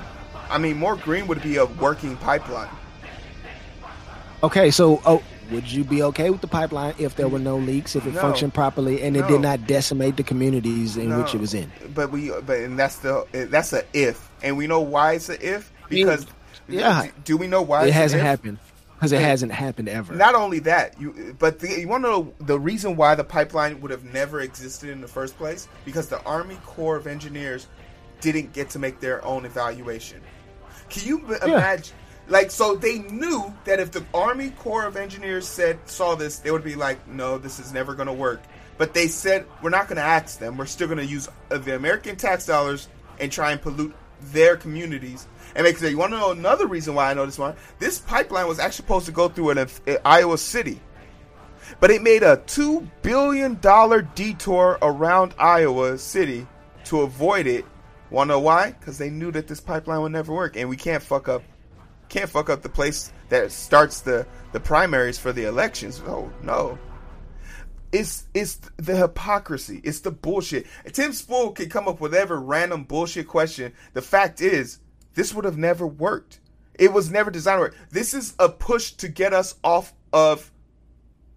I 0.50 0.57
mean, 0.57 0.78
more 0.78 0.97
green 0.97 1.26
would 1.26 1.43
be 1.43 1.57
a 1.57 1.67
working 1.67 2.17
pipeline. 2.17 2.71
Okay, 4.43 4.71
so 4.71 5.02
oh, 5.05 5.23
would 5.50 5.71
you 5.71 5.85
be 5.85 6.02
okay 6.05 6.31
with 6.31 6.40
the 6.40 6.47
pipeline 6.47 6.95
if 6.99 7.17
there 7.17 7.28
were 7.28 7.38
no 7.38 7.57
leaks, 7.57 7.97
if 7.97 8.07
it 8.07 8.14
No. 8.14 8.21
functioned 8.21 8.55
properly, 8.55 9.02
and 9.02 9.17
it 9.17 9.21
No. 9.21 9.28
did 9.28 9.40
not 9.40 9.67
decimate 9.67 10.17
the 10.17 10.23
communities 10.23 10.97
in 10.97 11.17
which 11.17 11.35
it 11.35 11.40
was 11.40 11.55
in? 11.55 11.71
But 11.95 12.11
we, 12.11 12.31
but 12.47 12.59
and 12.61 12.78
that's 12.78 12.97
the 12.97 13.26
that's 13.33 13.73
a 13.73 13.83
if, 13.93 14.28
and 14.43 14.57
we 14.57 14.67
know 14.67 14.81
why 14.81 15.12
it's 15.14 15.28
a 15.28 15.47
if 15.57 15.73
because 15.88 16.26
yeah. 16.69 17.07
do, 17.25 17.37
we 17.37 17.47
know 17.47 17.62
why 17.62 17.85
It 17.85 17.88
it's 17.88 17.97
hasn't 17.97 18.21
if? 18.21 18.26
happened 18.26 18.59
because 18.97 19.12
it 19.12 19.21
hasn't 19.21 19.52
happened 19.52 19.88
ever. 19.88 20.14
Not 20.14 20.35
only 20.35 20.59
that, 20.61 21.00
you 21.00 21.35
but 21.38 21.61
the, 21.61 21.81
you 21.81 21.88
want 21.88 22.05
to 22.05 22.11
know 22.11 22.35
the 22.40 22.59
reason 22.59 22.97
why 22.97 23.14
the 23.14 23.25
pipeline 23.25 23.81
would 23.81 23.90
have 23.90 24.05
never 24.05 24.40
existed 24.40 24.90
in 24.90 25.00
the 25.00 25.09
first 25.09 25.37
place 25.38 25.69
because 25.85 26.09
the 26.09 26.21
Army 26.25 26.59
Corps 26.67 26.97
of 26.97 27.07
Engineers 27.07 27.69
didn't 28.21 28.52
get 28.52 28.69
to 28.71 28.78
make 28.81 28.99
their 29.00 29.25
own 29.25 29.45
evaluation. 29.45 30.21
Can 30.90 31.07
you 31.07 31.19
b- 31.21 31.35
imagine? 31.45 31.95
Like 32.28 32.50
so, 32.50 32.75
they 32.75 32.99
knew 32.99 33.54
that 33.64 33.80
if 33.80 33.90
the 33.90 34.04
Army 34.12 34.50
Corps 34.50 34.87
of 34.87 34.97
Engineers 34.97 35.49
said 35.49 35.78
saw 35.88 36.14
this, 36.14 36.38
they 36.38 36.50
would 36.50 36.64
be 36.64 36.75
like, 36.75 37.06
"No, 37.08 37.38
this 37.38 37.58
is 37.58 37.73
never 37.73 37.94
going 37.94 38.06
to 38.06 38.12
work." 38.12 38.42
But 38.76 38.92
they 38.92 39.08
said, 39.08 39.47
"We're 39.62 39.70
not 39.70 39.88
going 39.88 39.97
to 39.97 40.02
ask 40.02 40.38
them. 40.38 40.58
We're 40.58 40.66
still 40.66 40.88
going 40.88 40.99
to 40.99 41.06
use 41.06 41.28
uh, 41.50 41.58
the 41.58 41.75
American 41.75 42.16
tax 42.16 42.44
dollars 42.44 42.88
and 43.18 43.32
try 43.32 43.52
and 43.52 43.62
pollute 43.62 43.94
their 44.20 44.56
communities." 44.56 45.26
And 45.54 45.64
make 45.64 45.78
sure 45.78 45.88
you 45.88 45.97
want 45.97 46.12
to 46.12 46.18
know 46.18 46.30
another 46.32 46.66
reason 46.66 46.94
why 46.94 47.11
I 47.11 47.14
know 47.14 47.25
this 47.25 47.38
one. 47.38 47.56
This 47.78 47.99
pipeline 47.99 48.47
was 48.47 48.58
actually 48.58 48.85
supposed 48.85 49.06
to 49.06 49.12
go 49.12 49.28
through 49.28 49.50
an, 49.50 49.58
uh, 49.58 49.94
Iowa 50.04 50.37
City, 50.37 50.80
but 51.80 51.90
it 51.90 52.02
made 52.02 52.23
a 52.23 52.37
two 52.47 52.87
billion 53.00 53.58
dollar 53.61 54.02
detour 54.02 54.78
around 54.82 55.35
Iowa 55.38 55.97
City 55.97 56.47
to 56.85 57.00
avoid 57.00 57.47
it. 57.47 57.64
Want 58.11 58.28
to 58.28 58.35
know 58.35 58.40
why? 58.40 58.73
Because 58.73 58.99
they 58.99 59.08
knew 59.08 59.30
that 59.32 59.49
this 59.49 59.61
pipeline 59.61 60.02
would 60.02 60.12
never 60.12 60.35
work, 60.35 60.56
and 60.56 60.68
we 60.68 60.76
can't 60.76 61.02
fuck 61.02 61.28
up 61.28 61.42
can't 62.09 62.31
fuck 62.31 62.50
up 62.50 62.62
the 62.62 62.69
place 62.69 63.12
that 63.29 63.53
starts 63.53 64.00
the 64.00 64.27
the 64.53 64.61
primaries 64.61 65.19
for 65.19 65.33
the 65.33 65.45
elections. 65.45 66.03
Oh 66.07 66.31
no. 66.43 66.79
It's 67.91 68.27
it's 68.35 68.61
the 68.77 68.97
hypocrisy. 68.97 69.81
It's 69.83 70.00
the 70.00 70.11
bullshit. 70.11 70.67
Tim 70.93 71.12
Spool 71.12 71.53
can 71.53 71.71
come 71.71 71.88
up 71.88 72.00
with 72.00 72.15
every 72.15 72.38
random 72.38 72.85
bullshit 72.85 73.29
question. 73.29 73.73
The 73.95 74.03
fact 74.03 74.41
is, 74.41 74.81
this 75.15 75.33
would 75.35 75.45
have 75.45 75.57
never 75.57 75.87
worked. 75.87 76.41
It 76.79 76.93
was 76.93 77.11
never 77.11 77.31
designed 77.31 77.59
to 77.59 77.61
work. 77.62 77.77
This 77.91 78.15
is 78.15 78.35
a 78.38 78.49
push 78.49 78.93
to 78.93 79.09
get 79.09 79.33
us 79.33 79.57
off 79.65 79.95
of 80.12 80.53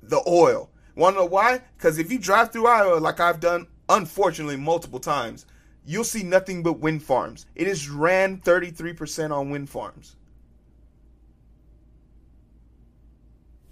the 0.04 0.22
oil. 0.28 0.70
Want 0.96 1.16
to 1.16 1.22
know 1.22 1.26
why? 1.26 1.62
Because 1.78 1.98
if 1.98 2.12
you 2.12 2.20
drive 2.20 2.52
through 2.52 2.68
Iowa, 2.68 3.00
like 3.00 3.20
I've 3.20 3.40
done, 3.40 3.68
unfortunately, 3.90 4.58
multiple 4.58 5.00
times, 5.00 5.46
you'll 5.86 6.04
see 6.04 6.24
nothing 6.24 6.64
but 6.64 6.80
wind 6.80 7.02
farms. 7.02 7.46
It 7.56 7.68
is 7.68 7.90
ran 7.90 8.40
33% 8.42 9.32
on 9.32 9.50
wind 9.50 9.70
farms. 9.70 10.16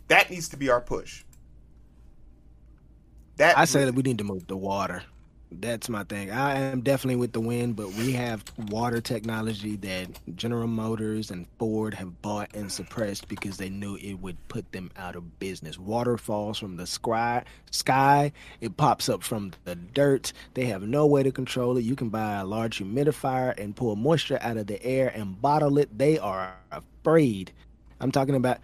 That 0.09 0.29
needs 0.29 0.49
to 0.49 0.57
be 0.57 0.69
our 0.69 0.81
push. 0.81 1.23
That 3.37 3.57
I 3.57 3.65
say 3.65 3.85
that 3.85 3.95
we 3.95 4.03
need 4.03 4.17
to 4.17 4.23
move 4.23 4.47
the 4.47 4.57
water. 4.57 5.03
That's 5.51 5.89
my 5.89 6.03
thing. 6.03 6.29
I 6.29 6.59
am 6.59 6.81
definitely 6.81 7.15
with 7.15 7.31
the 7.31 7.39
wind, 7.39 7.75
but 7.75 7.87
we 7.93 8.11
have 8.11 8.43
water 8.69 9.01
technology 9.01 9.77
that 9.77 10.19
General 10.35 10.67
Motors 10.67 11.31
and 11.31 11.47
Ford 11.57 11.95
have 11.95 12.21
bought 12.21 12.53
and 12.53 12.71
suppressed 12.71 13.27
because 13.27 13.57
they 13.57 13.69
knew 13.69 13.95
it 13.95 14.15
would 14.15 14.37
put 14.47 14.71
them 14.73 14.91
out 14.95 15.15
of 15.15 15.39
business. 15.39 15.79
Water 15.79 16.17
falls 16.17 16.59
from 16.59 16.75
the 16.75 16.85
sky, 16.85 17.43
sky. 17.71 18.31
It 18.61 18.77
pops 18.77 19.09
up 19.09 19.23
from 19.23 19.53
the 19.63 19.73
dirt. 19.75 20.33
They 20.53 20.65
have 20.65 20.83
no 20.83 21.07
way 21.07 21.23
to 21.23 21.31
control 21.31 21.77
it. 21.77 21.83
You 21.83 21.95
can 21.95 22.09
buy 22.09 22.35
a 22.35 22.45
large 22.45 22.79
humidifier 22.79 23.57
and 23.57 23.75
pull 23.75 23.95
moisture 23.95 24.37
out 24.41 24.57
of 24.57 24.67
the 24.67 24.83
air 24.83 25.11
and 25.15 25.41
bottle 25.41 25.79
it. 25.79 25.97
They 25.97 26.19
are 26.19 26.53
afraid. 26.71 27.53
I'm 27.99 28.11
talking 28.11 28.35
about 28.35 28.59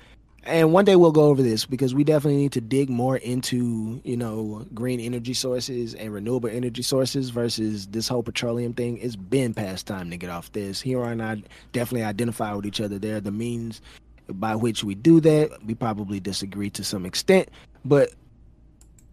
and 0.45 0.73
one 0.73 0.85
day 0.85 0.95
we'll 0.95 1.11
go 1.11 1.23
over 1.23 1.41
this 1.41 1.65
because 1.65 1.95
we 1.95 2.03
definitely 2.03 2.37
need 2.37 2.51
to 2.53 2.61
dig 2.61 2.89
more 2.89 3.17
into 3.17 4.01
you 4.03 4.17
know 4.17 4.65
green 4.73 4.99
energy 4.99 5.33
sources 5.33 5.93
and 5.95 6.13
renewable 6.13 6.49
energy 6.49 6.81
sources 6.81 7.29
versus 7.29 7.87
this 7.87 8.07
whole 8.07 8.23
petroleum 8.23 8.73
thing. 8.73 8.97
It's 8.99 9.15
been 9.15 9.53
past 9.53 9.87
time 9.87 10.09
to 10.11 10.17
get 10.17 10.29
off 10.29 10.51
this. 10.51 10.81
Here 10.81 11.03
and 11.03 11.21
i 11.21 11.41
definitely 11.73 12.03
identify 12.03 12.53
with 12.53 12.65
each 12.65 12.81
other. 12.81 12.99
There 12.99 13.19
the 13.19 13.31
means 13.31 13.81
by 14.29 14.55
which 14.55 14.83
we 14.83 14.95
do 14.95 15.19
that. 15.21 15.63
We 15.65 15.75
probably 15.75 16.19
disagree 16.19 16.69
to 16.71 16.83
some 16.83 17.05
extent 17.05 17.49
but 17.85 18.09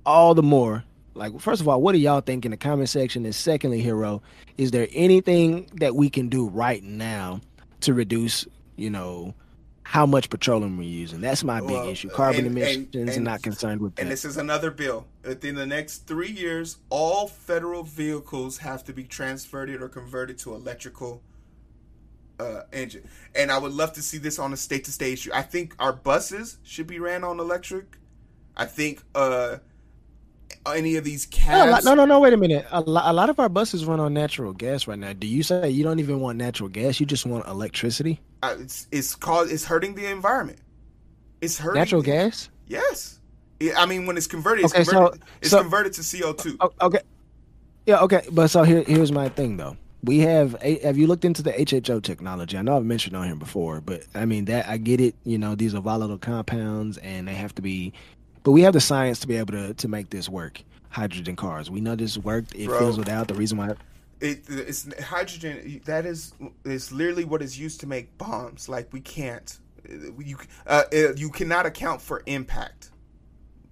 all 0.04 0.34
the 0.34 0.42
more 0.42 0.82
like 1.14 1.38
first 1.38 1.60
of 1.60 1.68
all 1.68 1.80
what 1.80 1.92
do 1.92 1.98
y'all 1.98 2.22
think 2.22 2.44
in 2.44 2.50
the 2.50 2.56
comment 2.56 2.88
section? 2.88 3.24
And 3.24 3.34
secondly 3.34 3.80
hero 3.80 4.22
is 4.58 4.70
there 4.72 4.88
anything 4.92 5.68
that 5.74 5.94
we 5.94 6.10
can 6.10 6.28
do 6.28 6.48
right 6.48 6.82
now 6.82 7.40
to 7.80 7.94
reduce 7.94 8.46
you 8.76 8.90
know 8.90 9.34
how 9.82 10.06
much 10.06 10.30
petroleum 10.30 10.76
we're 10.76 10.84
using. 10.84 11.20
That's 11.20 11.44
my 11.44 11.60
big 11.60 11.70
well, 11.70 11.88
issue. 11.88 12.08
Carbon 12.08 12.46
and, 12.46 12.56
emissions, 12.58 12.94
and, 12.94 13.08
and, 13.08 13.24
not 13.24 13.42
concerned 13.42 13.80
with 13.80 13.96
that. 13.96 14.02
And 14.02 14.10
this 14.10 14.24
is 14.24 14.36
another 14.36 14.70
bill. 14.70 15.06
Within 15.24 15.54
the 15.54 15.66
next 15.66 16.06
three 16.06 16.30
years, 16.30 16.78
all 16.88 17.26
federal 17.26 17.82
vehicles 17.82 18.58
have 18.58 18.84
to 18.84 18.92
be 18.92 19.04
transferred 19.04 19.70
or 19.70 19.88
converted 19.88 20.38
to 20.38 20.54
electrical 20.54 21.22
uh, 22.38 22.62
engine. 22.72 23.08
And 23.34 23.50
I 23.50 23.58
would 23.58 23.72
love 23.72 23.92
to 23.94 24.02
see 24.02 24.18
this 24.18 24.38
on 24.38 24.52
a 24.52 24.56
state 24.56 24.84
to 24.84 24.92
state 24.92 25.14
issue. 25.14 25.30
I 25.34 25.42
think 25.42 25.74
our 25.78 25.92
buses 25.92 26.58
should 26.62 26.86
be 26.86 26.98
ran 26.98 27.24
on 27.24 27.40
electric. 27.40 27.98
I 28.56 28.66
think 28.66 29.02
uh, 29.14 29.58
any 30.66 30.96
of 30.96 31.04
these 31.04 31.26
cabs. 31.26 31.84
No, 31.84 31.94
no, 31.94 32.04
no. 32.04 32.20
Wait 32.20 32.32
a 32.32 32.36
minute. 32.36 32.66
A 32.70 32.80
lot, 32.80 33.10
a 33.10 33.12
lot 33.12 33.30
of 33.30 33.38
our 33.40 33.48
buses 33.48 33.84
run 33.84 34.00
on 34.00 34.14
natural 34.14 34.52
gas 34.52 34.86
right 34.86 34.98
now. 34.98 35.12
Do 35.12 35.26
you 35.26 35.42
say 35.42 35.68
you 35.68 35.84
don't 35.84 35.98
even 35.98 36.20
want 36.20 36.38
natural 36.38 36.68
gas? 36.68 37.00
You 37.00 37.06
just 37.06 37.26
want 37.26 37.46
electricity? 37.46 38.20
Uh, 38.42 38.56
it's 38.60 38.86
it's 38.90 39.14
called 39.14 39.50
it's 39.50 39.64
hurting 39.64 39.94
the 39.94 40.06
environment. 40.06 40.58
It's 41.40 41.58
hurting 41.58 41.80
natural 41.80 42.02
gas. 42.02 42.48
Yes, 42.66 43.20
I 43.76 43.86
mean 43.86 44.06
when 44.06 44.16
it's 44.16 44.26
converted, 44.26 44.64
it's 44.64 44.74
okay, 44.74 44.84
converted. 44.84 45.20
So, 45.20 45.28
it's 45.40 45.50
so, 45.50 45.60
converted 45.60 45.92
to 45.94 46.20
CO 46.20 46.32
two. 46.32 46.56
Okay. 46.80 47.00
Yeah. 47.86 48.00
Okay. 48.00 48.22
But 48.30 48.48
so 48.48 48.62
here, 48.62 48.82
here's 48.82 49.12
my 49.12 49.28
thing 49.28 49.56
though. 49.56 49.76
We 50.04 50.18
have. 50.20 50.60
Have 50.62 50.98
you 50.98 51.06
looked 51.06 51.24
into 51.24 51.42
the 51.42 51.52
HHO 51.52 52.02
technology? 52.02 52.58
I 52.58 52.62
know 52.62 52.76
I've 52.76 52.84
mentioned 52.84 53.16
on 53.16 53.26
here 53.26 53.36
before, 53.36 53.80
but 53.80 54.02
I 54.14 54.24
mean 54.24 54.46
that 54.46 54.68
I 54.68 54.76
get 54.76 55.00
it. 55.00 55.14
You 55.24 55.38
know, 55.38 55.54
these 55.54 55.74
are 55.74 55.80
volatile 55.80 56.18
compounds, 56.18 56.98
and 56.98 57.28
they 57.28 57.34
have 57.34 57.54
to 57.56 57.62
be. 57.62 57.92
But 58.42 58.52
we 58.52 58.62
have 58.62 58.72
the 58.72 58.80
science 58.80 59.20
to 59.20 59.28
be 59.28 59.36
able 59.36 59.52
to 59.52 59.74
to 59.74 59.88
make 59.88 60.10
this 60.10 60.28
work. 60.28 60.62
Hydrogen 60.90 61.36
cars. 61.36 61.70
We 61.70 61.80
know 61.80 61.96
this 61.96 62.18
worked. 62.18 62.54
It 62.54 62.66
Bro, 62.66 62.78
fills 62.78 62.98
without 62.98 63.28
the 63.28 63.34
reason 63.34 63.58
why 63.58 63.74
it, 64.22 64.44
it's 64.48 64.88
hydrogen. 65.02 65.80
That 65.84 66.06
is 66.06 66.32
is 66.64 66.92
literally 66.92 67.24
what 67.24 67.42
is 67.42 67.58
used 67.58 67.80
to 67.80 67.86
make 67.86 68.16
bombs. 68.18 68.68
Like 68.68 68.92
we 68.92 69.00
can't, 69.00 69.58
you 69.88 70.38
uh, 70.66 70.84
uh, 70.92 71.14
you 71.16 71.28
cannot 71.28 71.66
account 71.66 72.00
for 72.00 72.22
impact. 72.26 72.90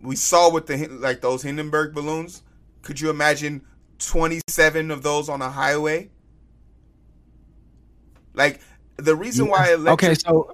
We 0.03 0.17
saw 0.17 0.51
with 0.51 0.67
the 0.67 0.89
like 0.89 1.21
those 1.21 1.43
Hindenburg 1.43 1.95
balloons. 1.95 2.43
Could 2.83 3.01
you 3.01 3.11
imagine 3.11 3.63
twenty 3.99 4.41
seven 4.49 4.91
of 4.91 5.03
those 5.03 5.29
on 5.29 5.41
a 5.41 5.51
highway? 5.51 6.11
Like 8.35 8.61
the 8.97 9.15
reason 9.15 9.47
yeah. 9.47 9.53
why 9.53 9.73
electric. 9.73 10.11
Okay, 10.11 10.15
so 10.15 10.53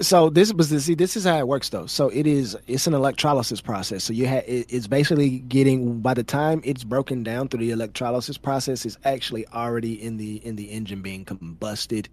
so 0.00 0.28
this 0.28 0.52
was 0.52 0.68
the 0.68 0.80
see 0.80 0.94
this 0.94 1.16
is 1.16 1.24
how 1.24 1.38
it 1.38 1.48
works 1.48 1.70
though. 1.70 1.86
So 1.86 2.08
it 2.08 2.26
is 2.26 2.56
it's 2.66 2.86
an 2.86 2.94
electrolysis 2.94 3.60
process. 3.60 4.04
So 4.04 4.12
you 4.12 4.26
have 4.26 4.44
it, 4.46 4.66
it's 4.68 4.86
basically 4.86 5.38
getting 5.40 6.00
by 6.00 6.12
the 6.14 6.22
time 6.22 6.60
it's 6.64 6.84
broken 6.84 7.22
down 7.22 7.48
through 7.48 7.60
the 7.60 7.70
electrolysis 7.70 8.36
process 8.36 8.84
it's 8.84 8.98
actually 9.04 9.46
already 9.48 9.94
in 10.02 10.18
the 10.18 10.36
in 10.44 10.56
the 10.56 10.64
engine 10.64 11.00
being 11.00 11.24
combusted. 11.24 12.08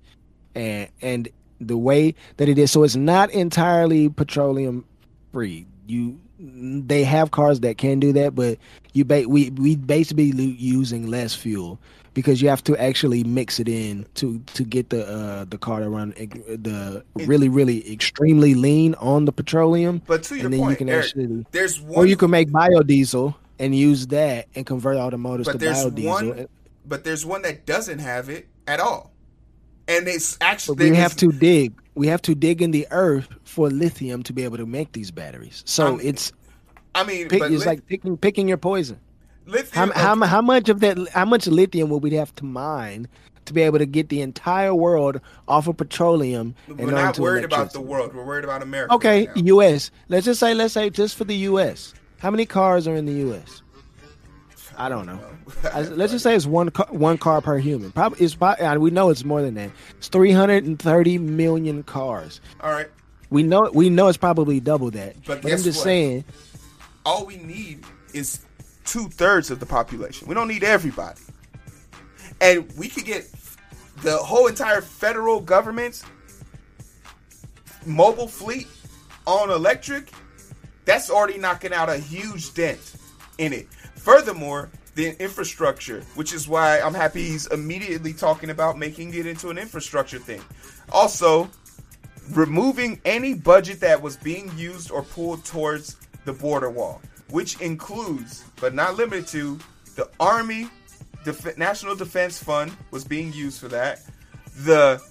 And 0.56 0.90
and 1.02 1.28
the 1.60 1.78
way 1.78 2.16
that 2.38 2.48
it 2.48 2.58
is 2.58 2.72
so 2.72 2.84
it's 2.84 2.96
not 2.96 3.30
entirely 3.32 4.08
petroleum 4.10 4.86
free. 5.34 5.66
You 5.86 6.20
they 6.40 7.04
have 7.04 7.32
cars 7.32 7.60
that 7.62 7.78
can 7.78 8.00
do 8.00 8.14
that 8.14 8.34
but 8.36 8.58
you 8.94 9.04
ba- 9.06 9.26
we 9.28 9.50
we 9.52 9.76
basically 9.76 10.26
using 10.26 11.08
less 11.08 11.36
fuel 11.36 11.80
because 12.14 12.42
you 12.42 12.50
have 12.50 12.64
to 12.64 12.78
actually 12.78 13.24
mix 13.24 13.60
it 13.60 13.68
in 13.68 14.06
to 14.16 14.40
to 14.54 14.64
get 14.64 14.90
the 14.90 15.08
uh, 15.08 15.46
the 15.46 15.58
car 15.58 15.80
to 15.80 15.90
run 15.90 16.12
the 16.12 17.04
really 17.16 17.50
really 17.50 17.92
extremely 17.92 18.54
lean 18.54 18.96
on 18.96 19.26
the 19.26 19.32
petroleum. 19.32 20.02
But 20.06 20.24
to 20.24 20.36
your 20.36 20.46
and 20.46 20.54
then 20.54 20.60
point, 20.62 20.72
you 20.72 20.78
can 20.78 20.90
Eric, 20.90 21.06
actually 21.06 21.46
there's 21.52 21.82
one, 21.82 22.00
or 22.00 22.06
you 22.06 22.18
can 22.18 22.30
make 22.30 22.50
biodiesel 22.50 23.36
and 23.60 23.76
use 23.76 24.08
that 24.08 24.48
and 24.56 24.66
convert 24.66 24.98
all 24.98 25.10
the 25.10 25.18
motors 25.18 25.48
to 25.48 25.54
biodiesel. 25.54 26.38
One, 26.38 26.48
but 26.86 27.04
there's 27.04 27.26
one 27.26 27.42
that 27.44 27.66
doesn't 27.66 28.00
have 28.00 28.30
it 28.30 28.48
at 28.68 28.80
all, 28.80 29.12
and 29.88 30.08
it's 30.08 30.38
actually 30.42 30.92
we 30.92 30.96
have 30.96 31.16
to 31.18 31.32
dig. 31.32 31.74
We 31.96 32.08
have 32.08 32.22
to 32.24 32.34
dig 32.34 32.62
in 32.62 32.72
the 32.72 32.88
earth 32.90 33.28
for 33.44 33.70
lithium 33.70 34.24
to 34.24 34.34
be 34.34 34.44
able 34.44 34.58
to 34.58 34.66
make 34.66 34.92
these 34.94 35.12
batteries. 35.12 35.64
So 35.66 35.98
it's. 36.00 36.32
I 36.96 37.04
mean, 37.04 37.28
pick, 37.28 37.42
it's 37.42 37.66
like 37.66 37.88
picking 37.88 38.18
picking 38.18 38.48
your 38.48 38.58
poison. 38.58 39.00
Lithium. 39.46 39.92
How, 39.92 40.16
how, 40.16 40.26
how 40.26 40.42
much 40.42 40.70
of 40.70 40.80
that? 40.80 41.10
How 41.10 41.26
much 41.26 41.48
lithium 41.48 41.90
will 41.90 42.00
we 42.00 42.12
have 42.12 42.34
to 42.36 42.46
mine 42.46 43.08
to 43.46 43.54
be 43.54 43.62
able 43.62 43.80
to 43.80 43.86
get 43.86 44.10
the 44.10 44.22
entire 44.22 44.74
world 44.74 45.20
off 45.48 45.68
of 45.68 45.78
petroleum? 45.78 46.56
We're 46.68 46.92
not 46.92 47.20
worried 47.20 47.44
about 47.44 47.74
the 47.74 47.82
world. 47.82 48.14
We're 48.14 48.26
worried 48.26 48.46
about 48.46 48.62
America. 48.62 48.94
Okay, 48.96 49.28
right 49.28 49.46
U.S. 49.46 49.92
Let's 50.08 50.26
just 50.26 50.40
say, 50.40 50.54
let's 50.54 50.74
say, 50.74 50.90
just 50.90 51.16
for 51.16 51.26
the 51.26 51.36
U.S. 51.36 51.94
How 52.20 52.32
many 52.32 52.46
cars 52.46 52.88
are 52.88 52.96
in 52.96 53.06
the 53.06 53.14
U.S.? 53.14 53.62
I 54.78 54.90
don't 54.90 55.06
know. 55.06 55.20
let's 55.92 56.12
just 56.12 56.24
say 56.24 56.36
it's 56.36 56.46
one 56.46 56.70
car, 56.70 56.88
one 56.90 57.18
car 57.18 57.42
per 57.42 57.58
human. 57.58 57.92
Probably 57.92 58.24
it's 58.24 58.36
probably, 58.36 58.78
we 58.78 58.92
know 58.92 59.10
it's 59.10 59.24
more 59.24 59.42
than 59.42 59.56
that. 59.56 59.72
It's 59.98 60.08
330 60.08 61.18
million 61.18 61.84
cars. 61.84 62.42
All 62.62 62.72
right. 62.72 62.88
We 63.30 63.44
know 63.44 63.70
we 63.74 63.90
know 63.90 64.08
it's 64.08 64.18
probably 64.18 64.60
double 64.60 64.92
that. 64.92 65.16
But, 65.26 65.42
but 65.42 65.52
I'm 65.52 65.62
just 65.62 65.80
what? 65.80 65.84
saying. 65.84 66.26
All 67.06 67.26
we 67.26 67.38
need 67.38 67.84
is 68.14 68.40
two 68.84 69.10
thirds 69.10 69.52
of 69.52 69.60
the 69.60 69.66
population. 69.66 70.28
We 70.28 70.36
don't 70.36 70.48
need 70.48 70.64
everybody. 70.64 71.22
And 72.42 72.72
we 72.78 72.88
could 72.88 73.06
get 73.06 73.30
the 74.02 74.18
whole 74.18 74.48
entire 74.48 74.82
federal 74.82 75.40
government's 75.40 76.04
mobile 77.86 78.28
fleet 78.28 78.68
on 79.26 79.50
electric. 79.50 80.12
That's 80.86 81.10
already 81.10 81.38
knocking 81.38 81.74
out 81.74 81.90
a 81.90 81.98
huge 81.98 82.54
dent 82.54 82.96
in 83.38 83.54
it. 83.54 83.72
Furthermore, 83.96 84.70
the 84.96 85.20
infrastructure, 85.22 86.02
which 86.16 86.34
is 86.34 86.48
why 86.48 86.80
I'm 86.80 86.94
happy 86.94 87.24
he's 87.24 87.48
immediately 87.48 88.14
talking 88.14 88.50
about 88.50 88.78
making 88.78 89.14
it 89.14 89.26
into 89.26 89.50
an 89.50 89.58
infrastructure 89.58 90.20
thing. 90.20 90.42
Also, 90.92 91.50
removing 92.32 93.02
any 93.06 93.34
budget 93.34 93.80
that 93.80 94.02
was 94.02 94.18
being 94.18 94.52
used 94.58 94.92
or 94.92 95.02
pulled 95.04 95.44
towards 95.46 95.98
the 96.26 96.34
border 96.34 96.70
wall, 96.70 97.02
which 97.34 97.60
includes, 97.62 98.44
but 98.62 98.76
not 98.76 98.96
limited 98.96 99.26
to, 99.26 99.58
the 99.96 100.08
Army 100.20 100.70
Def- 101.26 101.58
National 101.58 101.96
Defense 101.96 102.38
Fund 102.38 102.72
was 102.92 103.04
being 103.04 103.34
used 103.34 103.60
for 103.60 103.68
that. 103.70 104.02
The 104.58 105.02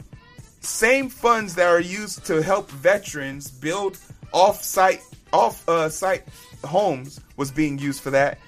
same 0.60 1.08
funds 1.08 1.56
that 1.56 1.66
are 1.66 1.80
used 1.80 2.24
to 2.26 2.40
help 2.40 2.70
veterans 2.70 3.50
build 3.50 3.98
off-site 4.32 5.02
off-site 5.32 6.22
uh, 6.62 6.66
homes 6.66 7.18
was 7.36 7.50
being 7.50 7.76
used 7.76 8.00
for 8.00 8.10
that. 8.10 8.38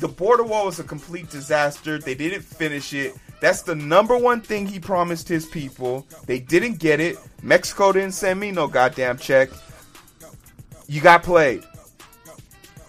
The 0.00 0.08
border 0.08 0.44
wall 0.44 0.66
was 0.66 0.78
a 0.78 0.84
complete 0.84 1.30
disaster. 1.30 1.96
They 1.98 2.14
didn't 2.14 2.42
finish 2.42 2.92
it. 2.92 3.14
That's 3.40 3.62
the 3.62 3.74
number 3.74 4.18
one 4.18 4.42
thing 4.42 4.66
he 4.66 4.78
promised 4.78 5.28
his 5.28 5.46
people. 5.46 6.06
They 6.26 6.40
didn't 6.40 6.78
get 6.78 7.00
it. 7.00 7.16
Mexico 7.42 7.90
didn't 7.90 8.12
send 8.12 8.38
me 8.38 8.50
no 8.50 8.68
goddamn 8.68 9.16
check. 9.16 9.48
You 10.88 11.00
got 11.00 11.22
played. 11.22 11.64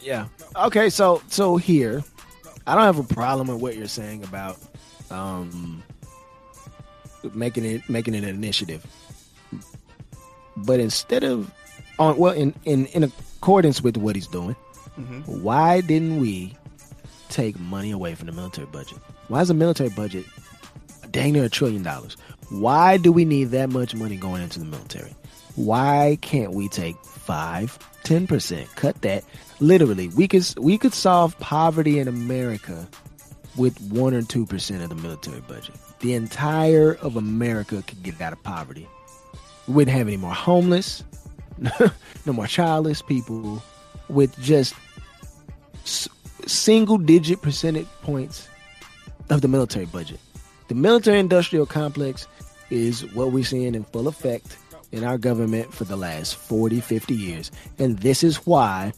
Yeah. 0.09 0.25
Okay, 0.55 0.89
so 0.89 1.21
so 1.27 1.57
here, 1.57 2.03
I 2.65 2.73
don't 2.73 2.83
have 2.83 2.97
a 2.97 3.03
problem 3.13 3.45
with 3.47 3.61
what 3.61 3.77
you're 3.77 3.87
saying 3.87 4.23
about 4.23 4.57
um 5.11 5.83
making 7.35 7.63
it 7.63 7.87
making 7.87 8.15
it 8.15 8.23
an 8.23 8.29
initiative. 8.29 8.83
But 10.57 10.79
instead 10.79 11.23
of 11.23 11.53
on 11.99 12.17
well 12.17 12.33
in 12.33 12.55
in 12.65 12.87
in 12.87 13.03
accordance 13.03 13.83
with 13.83 13.97
what 13.97 14.15
he's 14.15 14.25
doing, 14.25 14.55
why 15.27 15.81
didn't 15.81 16.19
we 16.19 16.57
take 17.29 17.59
money 17.59 17.91
away 17.91 18.15
from 18.15 18.25
the 18.25 18.33
military 18.33 18.65
budget? 18.65 18.97
Why 19.27 19.41
is 19.41 19.49
the 19.49 19.53
military 19.53 19.89
budget 19.91 20.25
dang 21.11 21.33
near 21.33 21.43
a 21.43 21.49
trillion 21.49 21.83
dollars? 21.83 22.17
Why 22.49 22.97
do 22.97 23.11
we 23.11 23.25
need 23.25 23.51
that 23.51 23.69
much 23.69 23.93
money 23.93 24.17
going 24.17 24.41
into 24.41 24.57
the 24.57 24.65
military? 24.65 25.13
Why 25.55 26.17
can't 26.21 26.53
we 26.53 26.67
take 26.67 26.95
five, 27.03 27.77
ten 28.03 28.25
percent? 28.25 28.67
Cut 28.75 28.99
that. 29.03 29.23
Literally, 29.59 30.07
we 30.09 30.27
could 30.27 30.45
we 30.57 30.77
could 30.77 30.93
solve 30.93 31.37
poverty 31.39 31.99
in 31.99 32.07
America 32.07 32.87
with 33.57 33.79
one 33.91 34.13
or 34.13 34.21
two 34.21 34.45
percent 34.45 34.81
of 34.83 34.89
the 34.89 34.95
military 34.95 35.41
budget. 35.41 35.75
The 35.99 36.13
entire 36.13 36.93
of 37.01 37.17
America 37.17 37.83
could 37.85 38.01
get 38.03 38.21
out 38.21 38.31
of 38.33 38.41
poverty. 38.43 38.87
We 39.67 39.73
wouldn't 39.73 39.95
have 39.97 40.07
any 40.07 40.17
more 40.17 40.33
homeless, 40.33 41.03
no 42.25 42.33
more 42.33 42.47
childless 42.47 43.01
people, 43.01 43.61
with 44.07 44.39
just 44.39 44.73
s- 45.83 46.07
single 46.47 46.97
digit 46.97 47.41
percentage 47.41 47.87
points 48.01 48.47
of 49.29 49.41
the 49.41 49.47
military 49.49 49.85
budget. 49.85 50.19
The 50.69 50.75
military 50.75 51.19
industrial 51.19 51.65
complex 51.65 52.27
is 52.69 53.05
what 53.13 53.31
we're 53.31 53.43
seeing 53.43 53.75
in 53.75 53.83
full 53.83 54.07
effect 54.07 54.57
in 54.91 55.03
our 55.03 55.17
government 55.17 55.73
for 55.73 55.83
the 55.83 55.97
last 55.97 56.35
40, 56.35 56.79
50 56.79 57.13
years. 57.13 57.51
And 57.77 57.99
this 57.99 58.23
is 58.23 58.37
why 58.45 58.93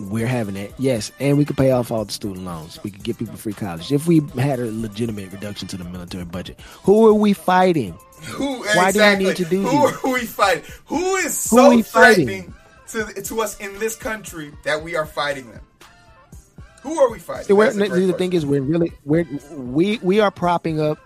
we're 0.00 0.26
having 0.26 0.56
it. 0.56 0.74
Yes, 0.78 1.12
and 1.20 1.38
we 1.38 1.44
could 1.44 1.56
pay 1.56 1.70
off 1.70 1.90
all 1.90 2.04
the 2.04 2.12
student 2.12 2.44
loans. 2.44 2.78
We 2.82 2.90
could 2.90 3.02
give 3.04 3.18
people 3.18 3.36
free 3.36 3.52
college. 3.52 3.92
If 3.92 4.06
we 4.06 4.20
had 4.38 4.58
a 4.60 4.70
legitimate 4.70 5.32
reduction 5.32 5.68
to 5.68 5.76
the 5.76 5.84
military 5.84 6.24
budget, 6.24 6.60
who 6.82 7.06
are 7.08 7.14
we 7.14 7.32
fighting? 7.32 7.96
Who 8.24 8.58
Why 8.60 8.72
do 8.72 8.78
we 8.80 8.86
exactly? 8.88 9.24
need 9.26 9.36
to 9.36 9.44
do 9.44 9.62
Who 9.62 9.86
this? 9.90 10.04
are 10.04 10.12
we 10.12 10.20
fighting? 10.26 10.64
Who 10.86 11.16
is 11.16 11.50
Who 11.50 11.56
so 11.58 11.64
are 11.66 11.70
we 11.76 11.82
fighting? 11.82 12.54
to 12.88 13.04
to 13.22 13.40
us 13.40 13.58
in 13.60 13.78
this 13.78 13.96
country 13.96 14.52
that 14.64 14.82
we 14.82 14.96
are 14.96 15.06
fighting 15.06 15.50
them? 15.50 15.60
Who 16.82 16.98
are 17.00 17.10
we 17.10 17.18
fighting? 17.18 17.44
See, 17.46 17.52
we're, 17.54 17.64
That's 17.64 17.76
a 17.76 17.78
the, 17.78 17.84
the 17.84 17.90
question. 17.94 18.18
thing 18.18 18.32
is, 18.34 18.44
we're 18.46 18.60
really 18.62 18.92
we're 19.04 19.26
we 19.52 19.98
we 20.02 20.20
are 20.20 20.30
propping 20.30 20.80
up. 20.80 20.98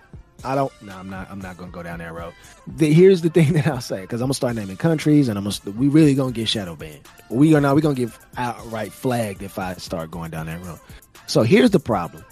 I 0.45 0.55
don't. 0.55 0.73
No, 0.83 0.97
I'm 0.97 1.11
not. 1.11 1.31
I'm 1.31 1.41
not 1.41 1.57
gonna 1.57 1.73
go 1.73 1.83
down 1.83 1.99
that 1.99 2.13
road. 2.13 2.33
The, 2.67 2.93
here's 2.93 3.23
the 3.23 3.31
thing 3.31 3.53
that 3.55 3.67
I'll 3.67 3.81
say 3.81 4.03
because 4.03 4.21
I'm 4.21 4.27
gonna 4.27 4.35
start 4.35 4.55
naming 4.55 4.77
countries, 4.77 5.29
and 5.29 5.39
I'm 5.39 5.45
gonna. 5.45 5.77
We 5.77 5.89
really 5.89 6.15
gonna 6.15 6.33
get 6.33 6.49
shadow 6.49 6.77
banned. 6.77 7.01
We 7.29 7.55
are 7.55 7.61
not. 7.61 7.75
We 7.75 7.83
gonna 7.83 7.95
get 7.95 8.11
outright 8.37 8.93
flagged 8.93 9.43
if 9.43 9.59
I 9.59 9.75
start 9.75 10.11
going 10.11 10.31
down 10.31 10.47
that 10.47 10.65
road. 10.65 10.79
So 11.27 11.43
here's 11.43 11.71
the 11.71 11.81
problem. 11.81 12.25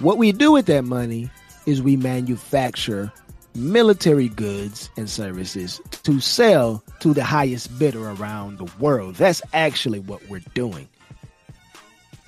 What 0.00 0.18
we 0.18 0.32
do 0.32 0.52
with 0.52 0.66
that 0.66 0.84
money 0.84 1.30
is 1.66 1.80
we 1.80 1.96
manufacture 1.96 3.12
military 3.54 4.28
goods 4.28 4.90
and 4.96 5.08
services 5.08 5.80
to 6.02 6.18
sell 6.20 6.82
to 6.98 7.14
the 7.14 7.22
highest 7.22 7.78
bidder 7.78 8.10
around 8.10 8.58
the 8.58 8.70
world. 8.78 9.14
That's 9.14 9.40
actually 9.52 10.00
what 10.00 10.28
we're 10.28 10.42
doing. 10.54 10.88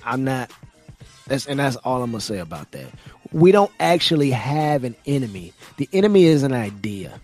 I'm 0.05 0.23
not 0.23 0.49
that's 1.27 1.45
and 1.45 1.59
that's 1.59 1.75
all 1.77 2.01
I'm 2.01 2.11
gonna 2.11 2.21
say 2.21 2.39
about 2.39 2.71
that. 2.71 2.87
We 3.31 3.51
don't 3.51 3.71
actually 3.79 4.31
have 4.31 4.83
an 4.83 4.95
enemy. 5.05 5.53
The 5.77 5.89
enemy 5.93 6.25
is 6.25 6.43
an 6.43 6.53
idea. 6.53 7.19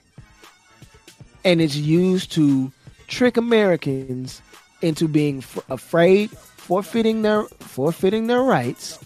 And 1.45 1.61
it's 1.61 1.75
used 1.75 2.31
to 2.33 2.71
trick 3.07 3.37
Americans 3.37 4.41
into 4.81 5.07
being 5.07 5.39
f- 5.39 5.59
afraid, 5.69 6.29
forfeiting 6.31 7.21
their 7.21 7.43
forfeiting 7.59 8.27
their 8.27 8.41
rights 8.41 8.99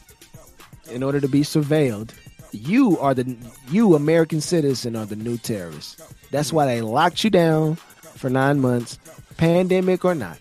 in 0.92 1.04
order 1.04 1.20
to 1.20 1.28
be 1.28 1.42
surveilled. 1.42 2.12
You 2.52 2.98
are 3.00 3.14
the 3.14 3.36
you 3.70 3.96
American 3.96 4.42
citizen 4.42 4.96
are 4.96 5.06
the 5.06 5.16
new 5.16 5.38
terrorists. 5.38 6.02
That's 6.32 6.54
why 6.54 6.66
they 6.66 6.82
locked 6.82 7.24
you 7.24 7.30
down 7.30 7.76
for 7.76 8.30
9 8.30 8.60
months, 8.60 8.98
pandemic 9.38 10.04
or 10.04 10.16
not. 10.16 10.40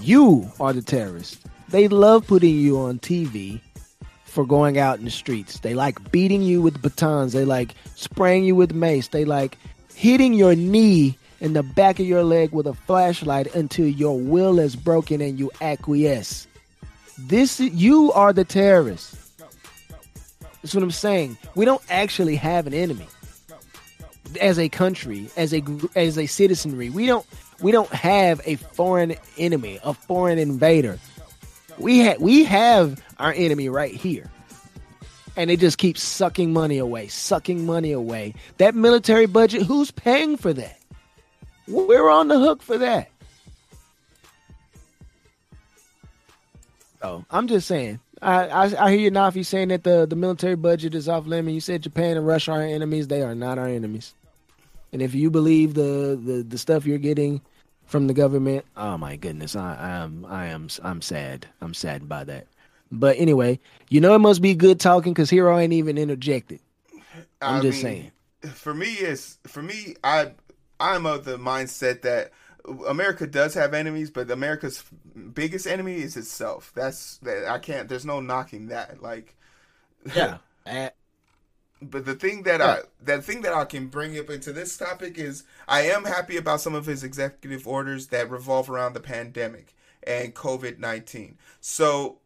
You 0.00 0.50
are 0.60 0.72
the 0.72 0.82
terrorist. 0.82 1.40
They 1.68 1.88
love 1.88 2.26
putting 2.26 2.56
you 2.56 2.78
on 2.78 2.98
TV 2.98 3.60
for 4.38 4.46
going 4.46 4.78
out 4.78 5.00
in 5.00 5.04
the 5.04 5.10
streets. 5.10 5.58
They 5.58 5.74
like 5.74 6.12
beating 6.12 6.42
you 6.42 6.62
with 6.62 6.80
batons. 6.80 7.32
They 7.32 7.44
like 7.44 7.74
spraying 7.96 8.44
you 8.44 8.54
with 8.54 8.72
mace. 8.72 9.08
They 9.08 9.24
like 9.24 9.58
hitting 9.96 10.32
your 10.32 10.54
knee 10.54 11.18
in 11.40 11.54
the 11.54 11.64
back 11.64 11.98
of 11.98 12.06
your 12.06 12.22
leg 12.22 12.52
with 12.52 12.68
a 12.68 12.74
flashlight 12.74 13.52
until 13.56 13.88
your 13.88 14.16
will 14.16 14.60
is 14.60 14.76
broken 14.76 15.20
and 15.20 15.40
you 15.40 15.50
acquiesce. 15.60 16.46
This 17.18 17.58
you 17.58 18.12
are 18.12 18.32
the 18.32 18.44
terrorist. 18.44 19.16
That's 20.62 20.72
what 20.72 20.84
I'm 20.84 20.92
saying. 20.92 21.36
We 21.56 21.64
don't 21.64 21.82
actually 21.90 22.36
have 22.36 22.68
an 22.68 22.74
enemy 22.74 23.08
as 24.40 24.56
a 24.56 24.68
country, 24.68 25.28
as 25.36 25.52
a 25.52 25.64
as 25.96 26.16
a 26.16 26.26
citizenry. 26.26 26.90
We 26.90 27.06
don't 27.06 27.26
we 27.60 27.72
don't 27.72 27.90
have 27.90 28.40
a 28.44 28.54
foreign 28.54 29.16
enemy, 29.36 29.80
a 29.82 29.94
foreign 29.94 30.38
invader. 30.38 31.00
We 31.78 32.04
ha- 32.04 32.16
we 32.18 32.44
have 32.44 33.02
our 33.18 33.32
enemy 33.32 33.68
right 33.68 33.94
here. 33.94 34.30
And 35.36 35.48
they 35.48 35.56
just 35.56 35.78
keep 35.78 35.96
sucking 35.96 36.52
money 36.52 36.78
away, 36.78 37.06
sucking 37.06 37.64
money 37.64 37.92
away. 37.92 38.34
That 38.56 38.74
military 38.74 39.26
budget, 39.26 39.62
who's 39.62 39.92
paying 39.92 40.36
for 40.36 40.52
that? 40.52 40.80
We're 41.68 42.08
on 42.10 42.28
the 42.28 42.38
hook 42.40 42.62
for 42.62 42.78
that. 42.78 43.10
Oh, 47.02 47.24
I'm 47.30 47.46
just 47.46 47.68
saying. 47.68 48.00
I, 48.20 48.48
I 48.48 48.86
I 48.86 48.96
hear 48.96 49.10
now 49.12 49.28
if 49.28 49.36
you, 49.36 49.42
Nafi, 49.42 49.46
saying 49.46 49.68
that 49.68 49.84
the, 49.84 50.06
the 50.06 50.16
military 50.16 50.56
budget 50.56 50.96
is 50.96 51.08
off 51.08 51.26
limit. 51.26 51.54
You 51.54 51.60
said 51.60 51.82
Japan 51.82 52.16
and 52.16 52.26
Russia 52.26 52.52
are 52.52 52.62
our 52.62 52.66
enemies. 52.66 53.06
They 53.06 53.22
are 53.22 53.36
not 53.36 53.58
our 53.58 53.68
enemies. 53.68 54.14
And 54.92 55.02
if 55.02 55.14
you 55.14 55.30
believe 55.30 55.74
the, 55.74 56.18
the, 56.20 56.42
the 56.42 56.58
stuff 56.58 56.86
you're 56.86 56.98
getting 56.98 57.40
from 57.88 58.06
the 58.06 58.14
government, 58.14 58.64
oh 58.76 58.96
my 58.98 59.16
goodness, 59.16 59.56
I, 59.56 59.74
I 59.74 59.88
am 60.04 60.26
I 60.28 60.46
am 60.46 60.68
I'm 60.84 61.02
sad. 61.02 61.46
I'm 61.60 61.74
saddened 61.74 62.08
by 62.08 62.24
that. 62.24 62.46
But 62.92 63.18
anyway, 63.18 63.58
you 63.88 64.00
know 64.00 64.14
it 64.14 64.20
must 64.20 64.40
be 64.40 64.54
good 64.54 64.78
talking 64.78 65.12
because 65.12 65.30
Heero 65.30 65.60
ain't 65.60 65.72
even 65.72 65.98
interjected. 65.98 66.60
I'm 67.42 67.56
I 67.58 67.60
just 67.62 67.82
mean, 67.82 68.12
saying. 68.42 68.52
For 68.54 68.74
me, 68.74 68.92
it's 68.92 69.38
for 69.46 69.62
me. 69.62 69.96
I 70.04 70.32
I'm 70.78 71.06
of 71.06 71.24
the 71.24 71.38
mindset 71.38 72.02
that 72.02 72.30
America 72.86 73.26
does 73.26 73.54
have 73.54 73.74
enemies, 73.74 74.10
but 74.10 74.30
America's 74.30 74.84
biggest 75.32 75.66
enemy 75.66 75.96
is 75.96 76.16
itself. 76.16 76.72
That's 76.74 77.16
that 77.18 77.46
I 77.48 77.58
can't. 77.58 77.88
There's 77.88 78.04
no 78.06 78.20
knocking 78.20 78.68
that. 78.68 79.02
Like, 79.02 79.34
Yeah. 80.14 80.38
But 81.80 82.04
the 82.04 82.14
thing 82.14 82.42
that 82.42 82.60
I 82.60 82.80
that 83.02 83.24
thing 83.24 83.42
that 83.42 83.54
I 83.54 83.64
can 83.64 83.86
bring 83.86 84.18
up 84.18 84.30
into 84.30 84.52
this 84.52 84.76
topic 84.76 85.16
is 85.16 85.44
I 85.68 85.82
am 85.82 86.04
happy 86.04 86.36
about 86.36 86.60
some 86.60 86.74
of 86.74 86.86
his 86.86 87.04
executive 87.04 87.66
orders 87.68 88.08
that 88.08 88.30
revolve 88.30 88.68
around 88.68 88.94
the 88.94 89.00
pandemic 89.00 89.74
and 90.02 90.34
COVID 90.34 90.78
nineteen. 90.78 91.38
So 91.60 92.18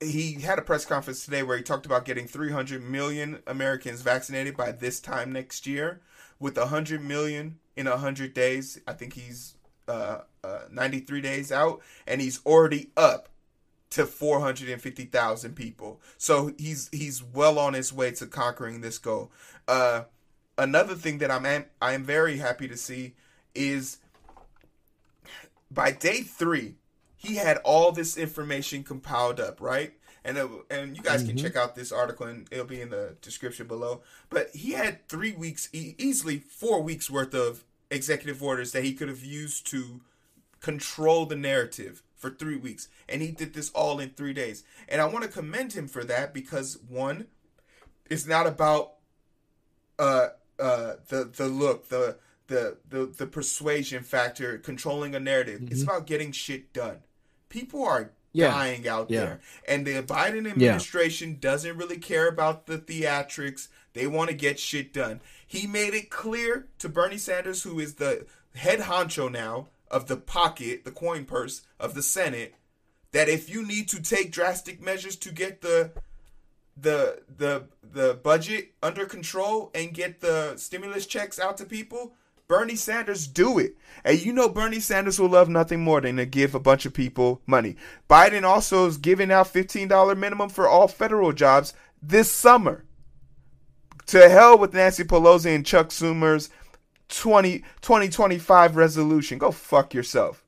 he 0.00 0.34
had 0.34 0.58
a 0.58 0.62
press 0.62 0.84
conference 0.84 1.24
today 1.24 1.42
where 1.42 1.56
he 1.56 1.62
talked 1.62 1.86
about 1.86 2.04
getting 2.04 2.26
300 2.26 2.82
million 2.82 3.42
Americans 3.46 4.02
vaccinated 4.02 4.56
by 4.56 4.72
this 4.72 5.00
time 5.00 5.32
next 5.32 5.66
year, 5.66 6.00
with 6.38 6.56
100 6.56 7.02
million 7.02 7.58
in 7.76 7.88
100 7.88 8.34
days. 8.34 8.78
I 8.86 8.92
think 8.92 9.14
he's 9.14 9.54
uh, 9.88 10.20
uh, 10.44 10.60
93 10.70 11.20
days 11.20 11.52
out, 11.52 11.80
and 12.06 12.20
he's 12.20 12.44
already 12.44 12.90
up 12.96 13.28
to 13.90 14.06
450,000 14.06 15.54
people. 15.54 16.00
So 16.18 16.52
he's 16.58 16.88
he's 16.92 17.22
well 17.22 17.58
on 17.58 17.74
his 17.74 17.92
way 17.92 18.10
to 18.12 18.26
conquering 18.26 18.80
this 18.80 18.98
goal. 18.98 19.30
Uh, 19.68 20.04
another 20.58 20.94
thing 20.94 21.18
that 21.18 21.30
I'm 21.30 21.46
am, 21.46 21.66
I 21.80 21.92
am 21.92 22.04
very 22.04 22.38
happy 22.38 22.68
to 22.68 22.76
see 22.76 23.14
is 23.54 23.98
by 25.70 25.92
day 25.92 26.22
three, 26.22 26.76
he 27.16 27.36
had 27.36 27.58
all 27.58 27.92
this 27.92 28.16
information 28.16 28.82
compiled 28.82 29.40
up, 29.40 29.60
right? 29.60 29.94
and 30.26 30.36
it, 30.36 30.48
and 30.70 30.96
you 30.96 31.02
guys 31.02 31.22
can 31.22 31.36
check 31.36 31.54
out 31.54 31.76
this 31.76 31.92
article, 31.92 32.26
and 32.26 32.48
it'll 32.50 32.66
be 32.66 32.80
in 32.80 32.90
the 32.90 33.16
description 33.22 33.68
below. 33.68 34.02
But 34.28 34.50
he 34.54 34.72
had 34.72 35.08
three 35.08 35.32
weeks, 35.32 35.68
e- 35.72 35.94
easily 35.98 36.38
four 36.38 36.82
weeks 36.82 37.08
worth 37.08 37.32
of 37.32 37.64
executive 37.90 38.42
orders 38.42 38.72
that 38.72 38.82
he 38.82 38.92
could 38.92 39.08
have 39.08 39.24
used 39.24 39.66
to 39.68 40.00
control 40.60 41.26
the 41.26 41.36
narrative 41.36 42.02
for 42.26 42.34
three 42.34 42.56
weeks, 42.56 42.88
and 43.08 43.22
he 43.22 43.30
did 43.30 43.54
this 43.54 43.70
all 43.70 44.00
in 44.00 44.10
three 44.10 44.32
days. 44.32 44.64
And 44.88 45.00
I 45.00 45.04
want 45.06 45.24
to 45.24 45.30
commend 45.30 45.72
him 45.74 45.86
for 45.86 46.02
that 46.04 46.34
because 46.34 46.78
one, 46.88 47.26
it's 48.10 48.26
not 48.26 48.46
about 48.46 48.94
uh 49.98 50.28
uh 50.58 50.94
the 51.08 51.24
the 51.36 51.46
look 51.46 51.88
the 51.88 52.16
the 52.48 52.76
the 52.88 53.06
the 53.06 53.26
persuasion 53.26 54.02
factor 54.02 54.58
controlling 54.58 55.14
a 55.14 55.20
narrative. 55.20 55.62
It's 55.70 55.82
about 55.82 56.06
getting 56.06 56.32
shit 56.32 56.72
done. 56.72 56.98
People 57.48 57.84
are 57.84 58.10
Yeah. 58.32 58.50
dying 58.50 58.86
out 58.88 59.10
Yeah. 59.10 59.20
there. 59.20 59.40
And 59.68 59.86
the 59.86 60.02
biden 60.02 60.50
administration 60.50 61.38
doesn't 61.40 61.76
really 61.76 61.98
care 61.98 62.28
about 62.28 62.66
the 62.66 62.78
theatrics. 62.78 63.68
They 63.94 64.06
want 64.06 64.30
to 64.30 64.36
get 64.36 64.58
shit 64.58 64.92
done. 64.92 65.20
He 65.46 65.66
made 65.66 65.94
it 65.94 66.10
clear 66.10 66.66
to 66.78 66.88
bernie 66.88 67.18
sanders 67.18 67.62
who 67.62 67.78
is 67.80 67.94
the 67.94 68.26
head 68.54 68.80
honcho 68.80 69.30
now 69.30 69.68
of 69.90 70.06
the 70.06 70.16
pocket 70.16 70.84
the 70.84 70.90
coin 70.90 71.24
purse 71.24 71.62
of 71.78 71.94
the 71.94 72.02
senate 72.02 72.54
that 73.12 73.28
if 73.28 73.48
you 73.48 73.66
need 73.66 73.88
to 73.88 74.02
take 74.02 74.30
drastic 74.30 74.82
measures 74.82 75.16
to 75.16 75.32
get 75.32 75.62
the 75.62 75.90
the 76.76 77.22
the 77.34 77.64
the 77.82 78.14
budget 78.22 78.72
under 78.82 79.06
control 79.06 79.70
and 79.74 79.94
get 79.94 80.20
the 80.20 80.54
stimulus 80.56 81.06
checks 81.06 81.38
out 81.38 81.56
to 81.56 81.64
people, 81.64 82.12
Bernie 82.48 82.76
Sanders 82.76 83.26
do 83.26 83.58
it. 83.58 83.76
And 84.04 84.22
you 84.22 84.32
know 84.32 84.48
Bernie 84.48 84.80
Sanders 84.80 85.18
will 85.18 85.30
love 85.30 85.48
nothing 85.48 85.82
more 85.82 86.00
than 86.00 86.16
to 86.16 86.26
give 86.26 86.54
a 86.54 86.60
bunch 86.60 86.84
of 86.84 86.92
people 86.92 87.40
money. 87.46 87.76
Biden 88.08 88.42
also 88.42 88.86
is 88.86 88.98
giving 88.98 89.32
out 89.32 89.52
$15 89.52 90.18
minimum 90.18 90.50
for 90.50 90.68
all 90.68 90.88
federal 90.88 91.32
jobs 91.32 91.72
this 92.02 92.30
summer. 92.30 92.84
To 94.08 94.28
hell 94.28 94.56
with 94.58 94.74
Nancy 94.74 95.02
Pelosi 95.02 95.54
and 95.54 95.66
Chuck 95.66 95.88
Schumer's 95.88 96.50
20, 97.08 97.58
2025 97.80 98.76
resolution. 98.76 99.38
Go 99.38 99.50
fuck 99.50 99.94
yourself 99.94 100.44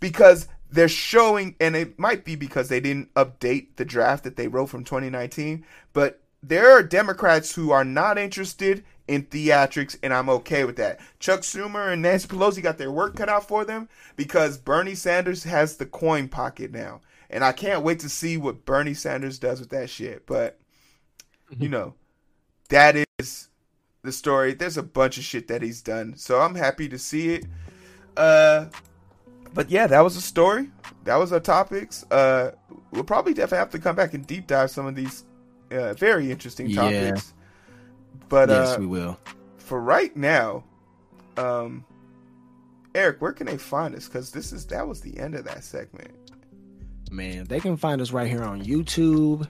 because 0.00 0.48
they're 0.70 0.88
showing, 0.88 1.54
and 1.60 1.76
it 1.76 1.98
might 1.98 2.24
be 2.24 2.34
because 2.34 2.68
they 2.68 2.80
didn't 2.80 3.12
update 3.14 3.76
the 3.76 3.84
draft 3.84 4.24
that 4.24 4.36
they 4.36 4.48
wrote 4.48 4.66
from 4.66 4.84
2019, 4.84 5.64
but 5.92 6.20
there 6.42 6.70
are 6.72 6.82
Democrats 6.82 7.54
who 7.54 7.70
are 7.70 7.84
not 7.84 8.18
interested 8.18 8.84
in 9.06 9.24
theatrics, 9.24 9.96
and 10.02 10.12
I'm 10.12 10.28
okay 10.28 10.64
with 10.64 10.76
that. 10.76 11.00
Chuck 11.18 11.40
Schumer 11.40 11.92
and 11.92 12.02
Nancy 12.02 12.28
Pelosi 12.28 12.62
got 12.62 12.78
their 12.78 12.90
work 12.90 13.16
cut 13.16 13.28
out 13.28 13.46
for 13.46 13.64
them 13.64 13.88
because 14.16 14.58
Bernie 14.58 14.94
Sanders 14.94 15.44
has 15.44 15.76
the 15.76 15.86
coin 15.86 16.28
pocket 16.28 16.72
now. 16.72 17.00
And 17.30 17.44
I 17.44 17.52
can't 17.52 17.82
wait 17.82 18.00
to 18.00 18.08
see 18.08 18.36
what 18.36 18.64
Bernie 18.64 18.94
Sanders 18.94 19.38
does 19.38 19.60
with 19.60 19.70
that 19.70 19.88
shit. 19.88 20.26
But, 20.26 20.58
you 21.50 21.56
mm-hmm. 21.56 21.70
know, 21.70 21.94
that 22.68 23.06
is 23.18 23.48
the 24.02 24.12
story. 24.12 24.54
There's 24.54 24.76
a 24.76 24.82
bunch 24.82 25.18
of 25.18 25.24
shit 25.24 25.48
that 25.48 25.62
he's 25.62 25.80
done. 25.80 26.16
So 26.16 26.40
I'm 26.40 26.54
happy 26.54 26.88
to 26.88 26.98
see 26.98 27.34
it. 27.34 27.46
Uh, 28.16 28.66
but 29.54 29.70
yeah, 29.70 29.86
that 29.86 30.00
was 30.00 30.16
a 30.16 30.20
story. 30.20 30.70
That 31.04 31.16
was 31.16 31.32
our 31.32 31.40
topics. 31.40 32.04
Uh, 32.10 32.52
we'll 32.90 33.04
probably 33.04 33.34
definitely 33.34 33.58
have 33.58 33.70
to 33.70 33.78
come 33.78 33.96
back 33.96 34.14
and 34.14 34.26
deep 34.26 34.46
dive 34.46 34.70
some 34.70 34.86
of 34.86 34.94
these 34.94 35.24
uh, 35.70 35.94
very 35.94 36.30
interesting 36.30 36.72
topics. 36.74 37.32
Yeah. 37.34 38.18
But 38.28 38.48
yes, 38.48 38.76
uh, 38.76 38.80
we 38.80 38.86
will. 38.86 39.18
for 39.58 39.80
right 39.80 40.14
now, 40.16 40.64
um, 41.36 41.84
Eric, 42.94 43.20
where 43.20 43.32
can 43.32 43.46
they 43.46 43.58
find 43.58 43.94
us? 43.94 44.06
Because 44.06 44.30
this 44.30 44.52
is 44.52 44.66
that 44.66 44.86
was 44.86 45.00
the 45.00 45.18
end 45.18 45.34
of 45.34 45.44
that 45.44 45.64
segment. 45.64 46.10
Man, 47.10 47.44
they 47.44 47.60
can 47.60 47.76
find 47.76 48.00
us 48.00 48.10
right 48.10 48.28
here 48.28 48.42
on 48.42 48.64
YouTube, 48.64 49.46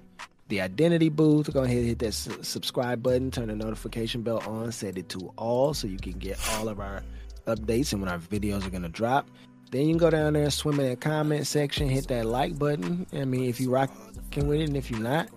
the 0.53 0.61
Identity 0.61 1.09
Booth. 1.09 1.51
Go 1.53 1.63
ahead 1.63 1.79
and 1.79 1.87
hit 1.87 1.99
that 2.01 2.13
su- 2.13 2.43
subscribe 2.43 3.03
button, 3.03 3.31
turn 3.31 3.49
the 3.49 3.57
notification 3.57 4.21
bell 4.21 4.39
on, 4.47 4.71
set 4.71 4.99
it 4.99 5.09
to 5.09 5.33
all 5.39 5.73
so 5.73 5.87
you 5.89 5.97
can 5.97 6.13
get 6.13 6.39
all 6.51 6.69
of 6.69 6.79
our 6.79 7.03
updates 7.47 7.93
and 7.95 8.03
when 8.03 8.11
our 8.11 8.19
videos 8.19 8.67
are 8.67 8.71
going 8.71 8.83
to 8.83 8.91
drop. 8.91 9.27
Then 9.71 9.87
you 9.87 9.89
can 9.95 9.99
go 9.99 10.11
down 10.11 10.35
there, 10.35 10.43
and 10.43 10.53
swim 10.53 10.79
in 10.79 10.91
that 10.91 11.01
comment 11.01 11.47
section, 11.47 11.89
hit 11.89 12.09
that 12.09 12.27
like 12.27 12.59
button. 12.59 13.07
I 13.15 13.25
mean, 13.25 13.45
if 13.49 13.59
you 13.61 13.71
rocking 13.71 14.47
with 14.47 14.61
it, 14.61 14.65
and 14.69 14.77
if 14.77 14.91
you're 14.91 15.01
not, 15.01 15.31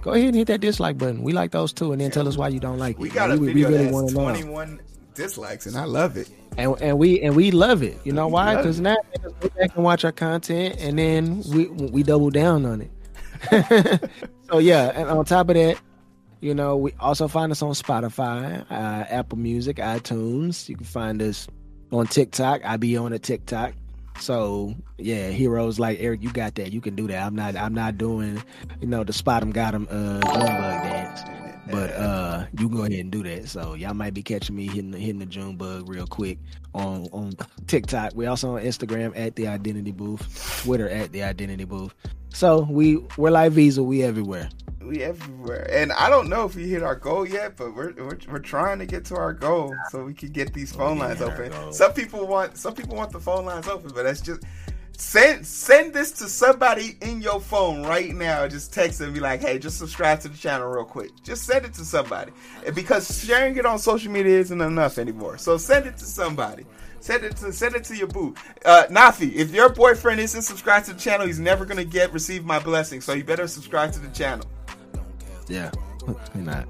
go 0.00 0.12
ahead 0.12 0.28
and 0.28 0.34
hit 0.36 0.46
that 0.46 0.62
dislike 0.62 0.96
button. 0.96 1.22
We 1.22 1.34
like 1.34 1.50
those 1.50 1.74
too, 1.74 1.92
and 1.92 2.00
then 2.00 2.10
tell 2.10 2.26
us 2.26 2.38
why 2.38 2.48
you 2.48 2.58
don't 2.58 2.78
like 2.78 2.96
it. 2.96 3.00
We 3.02 3.10
got 3.10 3.30
a 3.30 3.36
we, 3.36 3.48
video 3.48 3.68
we 3.68 3.74
really 3.74 3.84
that 3.88 3.92
want 3.92 4.04
has 4.06 4.12
to 4.14 4.18
know. 4.18 4.28
21 4.30 4.80
dislikes, 5.14 5.66
and 5.66 5.76
I 5.76 5.84
love 5.84 6.16
it. 6.16 6.30
and 6.56 6.74
and 6.80 6.98
we 6.98 7.20
and 7.20 7.36
we 7.36 7.50
love 7.50 7.82
it. 7.82 7.98
You 8.04 8.12
know 8.12 8.28
We 8.28 8.32
why? 8.32 8.56
Because 8.56 8.80
now 8.80 8.96
go 9.22 9.50
back 9.50 9.74
and 9.74 9.84
watch 9.84 10.06
our 10.06 10.12
content, 10.12 10.76
and 10.78 10.98
then 10.98 11.42
we 11.52 11.66
we 11.66 12.02
double 12.02 12.30
down 12.30 12.64
on 12.64 12.80
it. 12.80 12.90
so 14.50 14.58
yeah, 14.58 14.92
and 14.94 15.08
on 15.08 15.24
top 15.24 15.48
of 15.48 15.54
that, 15.56 15.78
you 16.40 16.54
know, 16.54 16.76
we 16.76 16.92
also 17.00 17.28
find 17.28 17.50
us 17.52 17.62
on 17.62 17.72
Spotify, 17.72 18.64
uh, 18.70 19.04
Apple 19.08 19.38
Music, 19.38 19.76
iTunes. 19.78 20.68
You 20.68 20.76
can 20.76 20.86
find 20.86 21.20
us 21.22 21.48
on 21.92 22.06
TikTok. 22.06 22.64
I 22.64 22.76
be 22.76 22.96
on 22.96 23.12
a 23.12 23.18
TikTok. 23.18 23.74
So 24.20 24.74
yeah, 24.98 25.28
heroes 25.30 25.78
like 25.78 25.98
Eric, 26.00 26.22
you 26.22 26.32
got 26.32 26.56
that. 26.56 26.72
You 26.72 26.80
can 26.80 26.94
do 26.96 27.06
that. 27.08 27.24
I'm 27.24 27.34
not. 27.34 27.56
I'm 27.56 27.74
not 27.74 27.98
doing, 27.98 28.42
you 28.80 28.86
know, 28.86 29.04
the 29.04 29.12
spot 29.12 29.42
'em 29.42 29.52
got 29.52 29.74
'em 29.74 29.86
uh, 29.90 30.20
dance. 30.20 31.20
But 31.70 31.92
uh, 31.92 32.46
you 32.58 32.68
go 32.68 32.80
ahead 32.80 32.92
and 32.92 33.10
do 33.10 33.22
that. 33.24 33.48
So 33.48 33.74
y'all 33.74 33.94
might 33.94 34.14
be 34.14 34.22
catching 34.22 34.56
me 34.56 34.66
hitting 34.66 34.90
the, 34.90 34.98
hitting 34.98 35.18
the 35.18 35.26
June 35.26 35.56
bug 35.56 35.88
real 35.88 36.06
quick 36.06 36.38
on 36.74 37.06
on 37.12 37.32
TikTok. 37.66 38.12
We 38.14 38.26
also 38.26 38.56
on 38.56 38.62
Instagram 38.62 39.16
at 39.16 39.36
the 39.36 39.48
Identity 39.48 39.92
Booth, 39.92 40.62
Twitter 40.64 40.88
at 40.88 41.12
the 41.12 41.22
Identity 41.22 41.64
Booth. 41.64 41.94
So 42.30 42.66
we 42.68 42.96
we're 43.16 43.30
like 43.30 43.52
Visa. 43.52 43.82
We 43.82 44.02
everywhere. 44.02 44.48
We 44.80 45.02
everywhere, 45.02 45.68
and 45.70 45.92
I 45.92 46.08
don't 46.08 46.30
know 46.30 46.44
if 46.44 46.54
we 46.54 46.68
hit 46.68 46.82
our 46.82 46.94
goal 46.94 47.26
yet, 47.26 47.56
but 47.56 47.74
we're 47.74 47.92
we're, 47.94 48.18
we're 48.30 48.38
trying 48.38 48.78
to 48.78 48.86
get 48.86 49.04
to 49.06 49.16
our 49.16 49.34
goal 49.34 49.74
so 49.90 50.04
we 50.04 50.14
can 50.14 50.30
get 50.30 50.54
these 50.54 50.72
phone 50.72 50.94
we 50.94 51.04
lines 51.04 51.20
open. 51.20 51.72
Some 51.72 51.92
people 51.92 52.26
want 52.26 52.56
some 52.56 52.74
people 52.74 52.96
want 52.96 53.12
the 53.12 53.20
phone 53.20 53.44
lines 53.44 53.68
open, 53.68 53.90
but 53.94 54.04
that's 54.04 54.20
just 54.20 54.44
send 54.98 55.46
send 55.46 55.94
this 55.94 56.10
to 56.10 56.28
somebody 56.28 56.96
in 57.00 57.22
your 57.22 57.40
phone 57.40 57.84
right 57.84 58.14
now. 58.14 58.46
Just 58.48 58.72
text 58.72 59.00
and 59.00 59.14
be 59.14 59.20
like, 59.20 59.40
hey, 59.40 59.58
just 59.58 59.78
subscribe 59.78 60.20
to 60.20 60.28
the 60.28 60.36
channel 60.36 60.68
real 60.68 60.84
quick. 60.84 61.10
Just 61.22 61.44
send 61.44 61.64
it 61.64 61.72
to 61.74 61.84
somebody, 61.84 62.32
because 62.74 63.24
sharing 63.24 63.56
it 63.56 63.64
on 63.64 63.78
social 63.78 64.12
media 64.12 64.38
isn't 64.40 64.60
enough 64.60 64.98
anymore. 64.98 65.38
So 65.38 65.56
send 65.56 65.86
it 65.86 65.96
to 65.98 66.04
somebody. 66.04 66.66
Send 67.00 67.22
it 67.22 67.36
to 67.36 67.52
send 67.52 67.76
it 67.76 67.84
to 67.84 67.96
your 67.96 68.08
boo. 68.08 68.34
Uh, 68.64 68.86
Nafi, 68.90 69.32
if 69.32 69.54
your 69.54 69.68
boyfriend 69.68 70.20
isn't 70.20 70.42
subscribed 70.42 70.86
to 70.86 70.94
the 70.94 71.00
channel, 71.00 71.26
he's 71.26 71.38
never 71.38 71.64
gonna 71.64 71.84
get 71.84 72.12
receive 72.12 72.44
my 72.44 72.58
blessing. 72.58 73.00
So 73.00 73.12
you 73.12 73.22
better 73.22 73.46
subscribe 73.46 73.92
to 73.92 74.00
the 74.00 74.08
channel. 74.08 74.44
Yeah, 75.46 75.70
you're 76.34 76.44
not. 76.44 76.66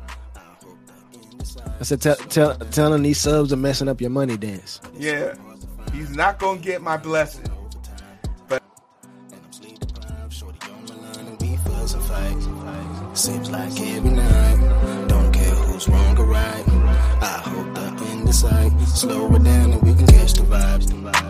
I 1.80 1.84
said, 1.84 2.02
tell, 2.02 2.16
tell, 2.16 2.56
telling 2.56 3.02
these 3.02 3.18
subs 3.18 3.52
are 3.52 3.56
messing 3.56 3.88
up 3.88 4.00
your 4.00 4.10
money 4.10 4.36
dance. 4.36 4.80
Yeah, 4.96 5.34
he's 5.92 6.10
not 6.10 6.38
gonna 6.38 6.60
get 6.60 6.82
my 6.82 6.98
blessing. 6.98 7.47
Seems 13.18 13.50
like 13.50 13.80
every 13.80 14.10
night, 14.10 15.08
don't 15.08 15.32
care 15.32 15.52
who's 15.52 15.88
wrong 15.88 16.16
or 16.20 16.24
right. 16.24 16.64
I 17.20 17.42
hope 17.44 17.74
the 17.74 18.04
end 18.12 18.28
is 18.28 18.38
sight. 18.38 18.70
Slow 18.82 19.34
it 19.34 19.42
down 19.42 19.72
and 19.72 19.82
we 19.82 19.92
can 19.92 20.06
catch 20.06 20.34
the 20.34 20.44
vibes. 20.44 21.27